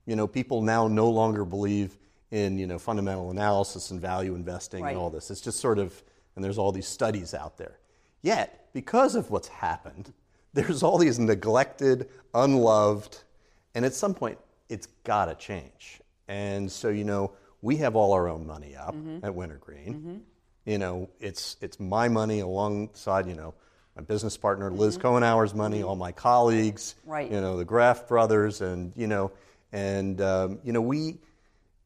you 0.06 0.14
know, 0.16 0.26
people 0.26 0.60
now 0.62 0.88
no 0.88 1.08
longer 1.10 1.44
believe 1.44 1.96
in, 2.30 2.58
you 2.58 2.66
know, 2.66 2.78
fundamental 2.78 3.30
analysis 3.30 3.90
and 3.90 4.00
value 4.00 4.34
investing 4.34 4.82
Right. 4.82 4.90
and 4.90 4.98
all 4.98 5.10
this. 5.10 5.30
It's 5.30 5.40
just 5.40 5.58
sort 5.58 5.78
of 5.78 6.02
and 6.36 6.44
there's 6.44 6.58
all 6.58 6.72
these 6.72 6.88
studies 6.88 7.34
out 7.34 7.56
there. 7.56 7.78
Yet, 8.22 8.68
because 8.72 9.14
of 9.14 9.30
what's 9.30 9.48
happened, 9.48 10.12
there's 10.54 10.82
all 10.82 10.98
these 10.98 11.18
neglected, 11.18 12.08
unloved, 12.32 13.18
and 13.74 13.84
at 13.84 13.94
some 13.94 14.14
point 14.14 14.38
it's 14.68 14.86
got 15.04 15.26
to 15.26 15.34
change. 15.34 16.00
And 16.28 16.70
so, 16.72 16.88
you 16.88 17.04
know, 17.04 17.32
we 17.60 17.76
have 17.76 17.96
all 17.96 18.12
our 18.12 18.28
own 18.28 18.46
money 18.46 18.74
up 18.76 18.94
Mm-hmm. 18.94 19.24
at 19.24 19.34
Wintergreen. 19.34 20.22
You 20.64 20.78
know, 20.78 21.10
it's 21.20 21.56
it's 21.60 21.78
my 21.78 22.08
money 22.08 22.40
alongside, 22.40 23.26
you 23.26 23.34
know, 23.34 23.52
my 23.96 24.02
business 24.02 24.36
partner 24.36 24.70
Liz 24.70 24.96
Cohernour's 24.96 25.52
money, 25.54 25.82
all 25.82 25.96
my 25.96 26.12
colleagues, 26.12 26.94
Mm-hmm. 27.02 27.10
Right. 27.10 27.30
you 27.30 27.40
know, 27.40 27.56
the 27.58 27.64
Graff 27.66 28.08
brothers, 28.08 28.60
and 28.62 28.92
you 28.96 29.06
know, 29.06 29.30
and 29.72 30.20
um, 30.22 30.58
you 30.64 30.72
know, 30.72 30.80
we, 30.80 31.18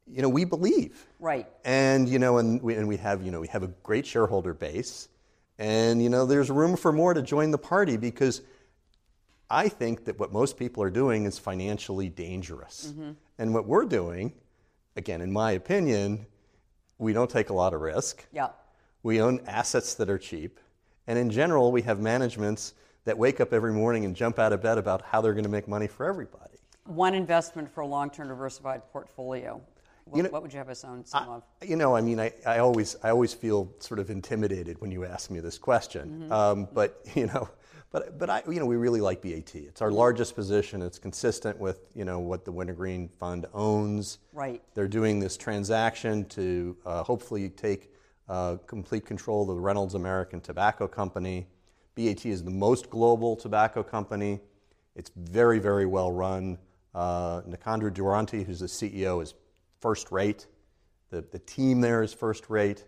you 0.07 0.23
know, 0.23 0.29
we 0.29 0.45
believe, 0.45 1.05
Right. 1.19 1.47
and 1.65 2.09
you 2.09 2.19
know, 2.21 2.39
and 2.39 2.63
we 2.63 2.75
and 2.77 2.87
we 2.87 2.97
have, 2.99 3.23
you 3.25 3.31
know, 3.33 3.41
we 3.41 3.49
have 3.49 3.65
a 3.65 3.69
great 3.83 4.07
shareholder 4.07 4.55
base, 4.55 5.09
and 5.59 6.01
you 6.01 6.09
know, 6.09 6.25
there's 6.27 6.49
room 6.51 6.77
for 6.77 6.93
more 6.93 7.15
to 7.15 7.23
join 7.23 7.51
the 7.51 7.59
party 7.59 7.97
because 7.97 8.43
I 9.51 9.69
think 9.69 10.05
that 10.05 10.19
what 10.19 10.33
most 10.33 10.57
people 10.57 10.83
are 10.83 10.91
doing 10.91 11.25
is 11.25 11.39
financially 11.39 12.09
dangerous. 12.09 12.93
And 13.39 13.55
what 13.55 13.67
we're 13.67 13.85
doing, 13.87 14.33
again, 14.97 15.21
in 15.21 15.33
my 15.33 15.53
opinion, 15.53 16.27
we 16.99 17.13
don't 17.13 17.31
take 17.31 17.51
a 17.51 17.55
lot 17.55 17.73
of 17.75 17.81
risk. 17.81 18.27
Yeah. 18.33 18.49
We 19.03 19.21
own 19.21 19.41
assets 19.47 19.95
that 19.95 20.11
are 20.11 20.19
cheap. 20.19 20.59
And 21.07 21.19
in 21.19 21.31
general, 21.31 21.73
we 21.73 21.83
have 21.83 22.01
managements 22.01 22.75
that 23.05 23.17
wake 23.17 23.41
up 23.41 23.55
every 23.55 23.73
morning 23.73 24.05
and 24.05 24.15
jump 24.15 24.39
out 24.39 24.53
of 24.53 24.61
bed 24.61 24.77
about 24.77 25.01
how 25.03 25.21
they're 25.23 25.33
going 25.33 25.45
to 25.45 25.51
make 25.51 25.67
money 25.67 25.87
for 25.87 26.05
everybody. 26.05 26.59
One 26.85 27.15
investment 27.15 27.71
for 27.73 27.81
a 27.81 27.87
long-term 27.87 28.29
diversified 28.29 28.83
portfolio. 28.93 29.63
What, 30.05 30.17
You 30.17 30.23
know, 30.25 30.31
what 30.31 30.43
would 30.43 30.53
you 30.53 30.59
have 30.59 30.69
us 30.69 30.85
own 30.85 31.05
some 31.05 31.29
of? 31.29 31.43
You 31.63 31.77
know, 31.77 31.95
I 31.95 32.01
mean, 32.01 32.19
I, 32.19 32.33
I 32.47 32.59
always 32.59 32.97
I 33.03 33.11
always 33.11 33.35
feel 33.35 33.71
sort 33.79 34.01
of 34.01 34.09
intimidated 34.11 34.81
when 34.81 34.91
you 34.91 35.05
ask 35.05 35.31
me 35.31 35.41
this 35.41 35.59
question. 35.59 36.31
Um, 36.33 36.69
but 36.73 37.01
you 37.15 37.27
know, 37.27 37.49
but 37.91 38.19
but 38.19 38.31
I 38.31 38.43
you 38.49 38.61
know 38.61 38.67
we 38.67 38.77
really 38.77 39.01
like 39.01 39.23
BAT. 39.23 39.55
It's 39.55 39.83
our 39.83 39.91
largest 39.91 40.35
position. 40.35 40.83
It's 40.83 40.99
consistent 40.99 41.59
with 41.59 41.81
you 41.95 42.05
know 42.05 42.19
what 42.19 42.45
the 42.45 42.53
Wintergreen 42.53 43.09
Fund 43.09 43.47
owns. 43.55 44.19
Right. 44.33 44.63
They're 44.75 44.89
doing 44.89 45.21
this 45.21 45.37
transaction 45.37 46.25
to 46.27 46.77
uh, 46.85 47.03
hopefully 47.03 47.49
take 47.51 47.93
uh, 48.29 48.57
complete 48.67 49.07
control 49.07 49.43
of 49.43 49.57
the 49.57 49.61
Reynolds 49.61 49.95
American 49.95 50.41
Tobacco 50.41 50.87
Company. 50.87 51.47
BAT 51.95 52.27
is 52.27 52.45
the 52.45 52.51
most 52.51 52.91
global 52.91 53.35
tobacco 53.35 53.83
company. 53.83 54.41
It's 54.95 55.11
very, 55.17 55.59
very 55.59 55.87
well 55.87 56.13
run. 56.13 56.59
Uh, 56.95 57.43
Nicandro 57.43 57.93
Durante, 57.93 58.45
who's 58.45 58.61
the 58.61 58.67
CEO, 58.67 59.23
is 59.23 59.35
first 59.81 60.13
rate. 60.13 60.47
The, 61.11 61.23
the 61.23 61.39
team 61.39 61.81
there 61.81 62.03
is 62.03 62.13
first 62.13 62.51
rate. 62.51 62.85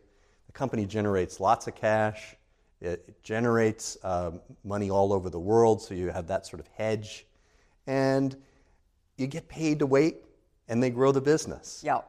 The 0.47 0.53
company 0.53 0.85
generates 0.85 1.41
lots 1.41 1.67
of 1.69 1.75
cash. 1.75 2.37
It, 2.81 3.23
generates 3.23 3.99
um, 4.03 4.41
money 4.65 4.91
all 4.91 5.13
over 5.13 5.29
the 5.29 5.39
world, 5.39 5.83
so 5.83 5.95
you 5.95 6.09
have 6.09 6.27
that 6.29 6.47
sort 6.47 6.61
of 6.61 6.67
hedge. 6.69 7.27
And 7.87 8.37
you 9.17 9.27
get 9.27 9.49
paid 9.49 9.79
to 9.81 9.87
wait, 9.87 10.25
and 10.69 10.83
they 10.83 10.91
grow 10.91 11.13
the 11.13 11.21
business. 11.21 11.83
Yeah. 11.85 12.01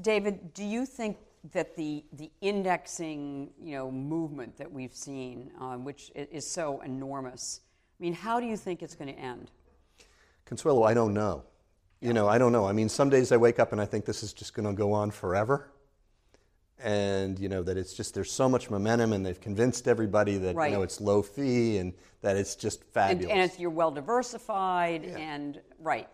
David, 0.00 0.54
do 0.54 0.64
you 0.64 0.86
think 0.86 1.18
that 1.52 1.74
the 1.76 2.04
the 2.12 2.30
indexing 2.40 3.50
you 3.60 3.72
know 3.72 3.90
movement 3.90 4.56
that 4.56 4.70
we've 4.70 4.94
seen, 4.94 5.50
um, 5.60 5.84
which 5.84 6.10
is 6.14 6.46
so 6.46 6.80
enormous, 6.82 7.60
I 7.98 8.02
mean, 8.02 8.12
how 8.14 8.40
do 8.40 8.46
you 8.46 8.56
think 8.56 8.82
it's 8.82 8.94
going 8.94 9.12
to 9.12 9.20
end? 9.20 9.50
Consuelo, 10.44 10.82
I 10.84 10.94
don't 10.94 11.14
know. 11.14 11.44
You 12.00 12.12
know, 12.12 12.28
I 12.28 12.36
don't 12.36 12.52
know. 12.52 12.66
I 12.66 12.72
mean, 12.72 12.88
some 12.88 13.10
days 13.10 13.32
I 13.32 13.36
wake 13.36 13.58
up 13.60 13.72
and 13.72 13.80
I 13.80 13.84
think 13.84 14.04
this 14.04 14.22
is 14.22 14.32
just 14.32 14.54
going 14.54 14.66
to 14.66 14.72
go 14.72 14.92
on 14.92 15.10
forever. 15.10 15.71
And, 16.82 17.38
you 17.38 17.48
know, 17.48 17.62
that 17.62 17.76
it's 17.76 17.94
just, 17.94 18.12
there's 18.14 18.30
so 18.32 18.48
much 18.48 18.68
momentum 18.68 19.12
and 19.12 19.24
they've 19.24 19.40
convinced 19.40 19.86
everybody 19.86 20.36
that, 20.38 20.56
Right. 20.56 20.70
you 20.70 20.76
know, 20.76 20.82
it's 20.82 21.00
low 21.00 21.22
fee 21.22 21.78
and 21.78 21.94
that 22.22 22.36
it's 22.36 22.56
just 22.56 22.82
fabulous. 22.84 23.30
and 23.32 23.40
it's, 23.40 23.58
you're 23.58 23.70
well 23.70 23.90
diversified, 23.90 25.04
and 25.04 25.60
right. 25.78 26.08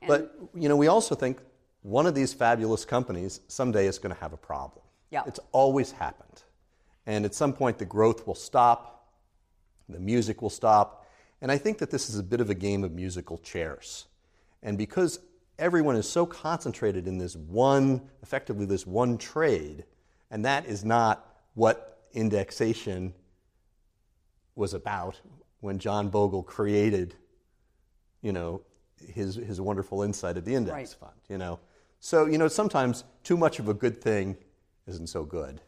And, 0.00 0.08
but, 0.08 0.34
you 0.54 0.68
know, 0.68 0.76
we 0.76 0.86
also 0.86 1.14
think 1.14 1.40
one 1.82 2.06
of 2.06 2.14
these 2.14 2.32
fabulous 2.32 2.84
companies 2.84 3.40
someday 3.48 3.86
is 3.86 3.98
going 3.98 4.14
to 4.14 4.20
have 4.20 4.32
a 4.32 4.36
problem. 4.36 4.84
Yeah. 5.10 5.22
It's 5.26 5.40
always 5.52 5.92
happened. 5.92 6.42
And 7.06 7.24
at 7.24 7.34
some 7.34 7.52
point, 7.52 7.78
the 7.78 7.84
growth 7.84 8.26
will 8.26 8.34
stop, 8.34 9.08
the 9.88 10.00
music 10.00 10.42
will 10.42 10.50
stop. 10.50 11.06
And 11.40 11.52
I 11.52 11.58
think 11.58 11.78
that 11.78 11.90
this 11.90 12.08
is 12.08 12.18
a 12.18 12.22
bit 12.22 12.40
of 12.40 12.50
a 12.50 12.54
game 12.54 12.84
of 12.84 12.92
musical 12.92 13.38
chairs. 13.38 14.06
And 14.62 14.78
because 14.78 15.18
everyone 15.58 15.96
is 15.96 16.08
so 16.08 16.24
concentrated 16.24 17.06
in 17.06 17.18
this 17.18 17.36
one, 17.36 18.00
effectively 18.22 18.64
this 18.64 18.86
one 18.86 19.18
trade, 19.18 19.84
and 20.34 20.44
that 20.44 20.66
is 20.66 20.84
not 20.84 21.24
what 21.54 22.08
indexation 22.12 23.14
was 24.56 24.74
about 24.74 25.20
when 25.60 25.78
John 25.78 26.08
Bogle 26.08 26.42
created, 26.42 27.14
you 28.20 28.32
know, 28.32 28.60
his, 29.00 29.36
his 29.36 29.60
wonderful 29.60 30.02
insight 30.02 30.36
of 30.36 30.44
the 30.44 30.52
index 30.56 30.74
Right. 30.74 30.88
fund, 30.88 31.20
you 31.28 31.38
know. 31.38 31.60
So, 32.00 32.26
you 32.26 32.36
know, 32.36 32.48
sometimes 32.48 33.04
too 33.22 33.36
much 33.36 33.60
of 33.60 33.68
a 33.68 33.74
good 33.74 34.02
thing 34.02 34.36
isn't 34.88 35.06
so 35.06 35.24
good. 35.24 35.60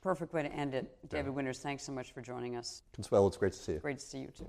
Perfect 0.00 0.32
way 0.32 0.42
to 0.42 0.52
end 0.52 0.74
it. 0.74 0.90
David 1.10 1.34
Winters, 1.34 1.58
thanks 1.58 1.82
so 1.82 1.92
much 1.92 2.12
for 2.12 2.22
joining 2.22 2.56
us. 2.56 2.82
Consuelo, 2.94 3.26
it's 3.26 3.36
great 3.36 3.52
to 3.52 3.58
see 3.58 3.72
you. 3.72 3.78
Great 3.80 3.98
to 3.98 4.06
see 4.06 4.18
you 4.20 4.28
too. 4.28 4.46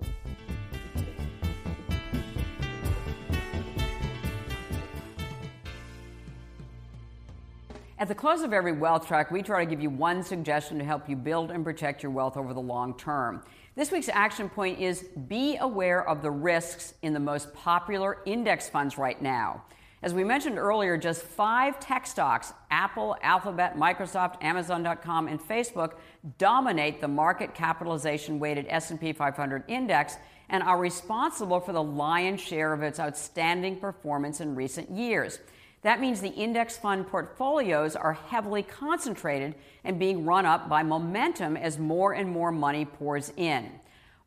At 8.02 8.08
the 8.08 8.16
close 8.16 8.42
of 8.42 8.52
every 8.52 8.72
wealth 8.72 9.06
track, 9.06 9.30
we 9.30 9.44
try 9.44 9.64
to 9.64 9.70
give 9.70 9.80
you 9.80 9.92
one 9.92 10.24
suggestion 10.24 10.80
to 10.80 10.84
help 10.84 11.08
you 11.08 11.16
build 11.16 11.52
and 11.52 11.64
protect 11.64 12.02
your 12.02 12.12
wealth 12.12 12.36
over 12.36 12.52
the 12.52 12.60
long 12.60 12.98
term. 12.98 13.44
This 13.76 13.92
week's 13.92 14.10
action 14.10 14.50
point 14.50 14.80
is 14.80 15.04
be 15.28 15.58
aware 15.58 16.10
of 16.10 16.24
the 16.24 16.32
risks 16.32 16.96
in 17.04 17.14
the 17.14 17.20
most 17.20 17.54
popular 17.54 18.18
index 18.26 18.68
funds 18.68 18.98
right 18.98 19.22
now. 19.22 19.66
As 20.02 20.16
we 20.16 20.24
mentioned 20.24 20.58
earlier, 20.58 20.98
just 20.98 21.22
five 21.22 21.80
tech 21.80 22.08
stocks, 22.08 22.54
Apple, 22.72 23.16
Alphabet, 23.22 23.78
Microsoft, 23.78 24.44
Amazon.com, 24.44 25.28
and 25.28 25.40
Facebook, 25.40 25.92
dominate 26.40 27.02
the 27.02 27.08
market 27.08 27.54
capitalization 27.54 28.40
weighted 28.40 28.66
S&P 28.68 29.14
500 29.14 29.64
index 29.68 30.16
and 30.50 30.64
are 30.64 30.80
responsible 30.80 31.60
for 31.60 31.72
the 31.72 31.84
lion's 31.84 32.42
share 32.42 32.74
of 32.74 32.82
its 32.82 33.00
outstanding 33.00 33.80
performance 33.80 34.42
in 34.42 34.56
recent 34.56 34.90
years. 34.90 35.38
That 35.84 36.00
means 36.00 36.22
the 36.22 36.30
index 36.30 36.78
fund 36.78 37.08
portfolios 37.08 37.96
are 37.96 38.14
heavily 38.14 38.62
concentrated 38.62 39.56
and 39.84 39.98
being 39.98 40.26
run 40.26 40.46
up 40.46 40.70
by 40.70 40.84
momentum 40.84 41.58
as 41.58 41.80
more 41.80 42.14
and 42.14 42.30
more 42.30 42.52
money 42.52 42.86
pours 42.86 43.34
in. 43.36 43.72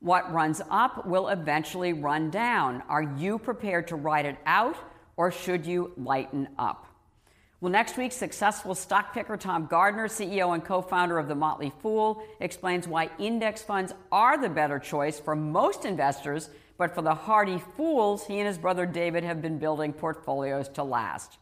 What 0.00 0.32
runs 0.32 0.60
up 0.68 1.06
will 1.06 1.28
eventually 1.28 1.92
run 1.92 2.30
down. 2.30 2.82
Are 2.88 3.02
you 3.02 3.38
prepared 3.38 3.88
to 3.88 3.96
ride 3.96 4.26
it 4.26 4.36
out 4.46 4.76
or 5.16 5.30
should 5.30 5.64
you 5.64 5.92
lighten 5.96 6.48
up? 6.58 6.88
Well, 7.60 7.70
next 7.70 7.96
week, 7.96 8.12
successful 8.12 8.74
stock 8.74 9.14
picker 9.14 9.36
Tom 9.38 9.66
Gardner, 9.66 10.08
CEO 10.08 10.52
and 10.52 10.62
co 10.62 10.82
founder 10.82 11.18
of 11.18 11.28
The 11.28 11.34
Motley 11.34 11.72
Fool, 11.80 12.22
explains 12.40 12.86
why 12.86 13.08
index 13.18 13.62
funds 13.62 13.94
are 14.12 14.36
the 14.36 14.50
better 14.50 14.78
choice 14.78 15.18
for 15.18 15.34
most 15.34 15.86
investors, 15.86 16.50
but 16.76 16.94
for 16.94 17.00
the 17.00 17.14
hardy 17.14 17.62
fools, 17.76 18.26
he 18.26 18.38
and 18.38 18.46
his 18.46 18.58
brother 18.58 18.84
David 18.84 19.24
have 19.24 19.40
been 19.40 19.58
building 19.58 19.94
portfolios 19.94 20.68
to 20.70 20.84
last. 20.84 21.38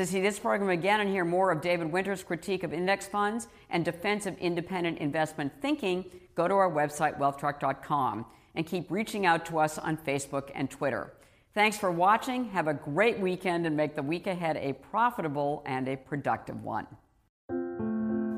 To 0.00 0.06
see 0.06 0.22
this 0.22 0.38
program 0.38 0.70
again 0.70 1.00
and 1.00 1.10
hear 1.10 1.26
more 1.26 1.50
of 1.50 1.60
David 1.60 1.92
Winter's 1.92 2.22
critique 2.22 2.62
of 2.62 2.72
index 2.72 3.06
funds 3.06 3.48
and 3.68 3.84
defense 3.84 4.24
of 4.24 4.34
independent 4.38 4.96
investment 4.96 5.52
thinking, 5.60 6.06
go 6.34 6.48
to 6.48 6.54
our 6.54 6.70
website, 6.70 7.18
wealthtrack.com, 7.18 8.24
and 8.54 8.66
keep 8.66 8.90
reaching 8.90 9.26
out 9.26 9.44
to 9.44 9.58
us 9.58 9.76
on 9.76 9.98
Facebook 9.98 10.52
and 10.54 10.70
Twitter. 10.70 11.12
Thanks 11.52 11.76
for 11.76 11.90
watching. 11.90 12.46
Have 12.46 12.66
a 12.66 12.72
great 12.72 13.18
weekend 13.18 13.66
and 13.66 13.76
make 13.76 13.94
the 13.94 14.02
week 14.02 14.26
ahead 14.26 14.56
a 14.56 14.72
profitable 14.72 15.62
and 15.66 15.86
a 15.86 15.98
productive 15.98 16.64
one. 16.64 16.86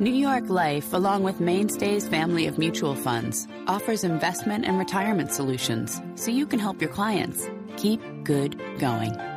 New 0.00 0.12
York 0.12 0.48
Life, 0.48 0.92
along 0.92 1.22
with 1.22 1.38
Mainstay's 1.38 2.08
family 2.08 2.48
of 2.48 2.58
mutual 2.58 2.96
funds, 2.96 3.46
offers 3.68 4.02
investment 4.02 4.64
and 4.64 4.80
retirement 4.80 5.30
solutions 5.30 6.02
so 6.16 6.32
you 6.32 6.44
can 6.44 6.58
help 6.58 6.82
your 6.82 6.90
clients 6.90 7.48
keep 7.76 8.00
good 8.24 8.60
going. 8.80 9.31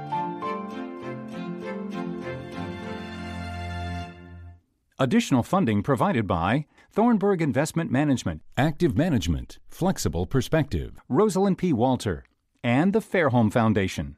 Additional 4.97 5.43
funding 5.43 5.83
provided 5.83 6.25
by 6.25 6.67
Thornburg 6.93 7.41
Investment 7.41 7.91
Management, 7.91 8.41
Active 8.55 8.95
Management, 8.95 9.59
Flexible 9.67 10.25
Perspective, 10.25 10.93
Rosalind 11.09 11.57
P. 11.57 11.73
Walter, 11.73 12.23
and 12.63 12.93
the 12.93 13.01
Fairholme 13.01 13.51
Foundation. 13.51 14.15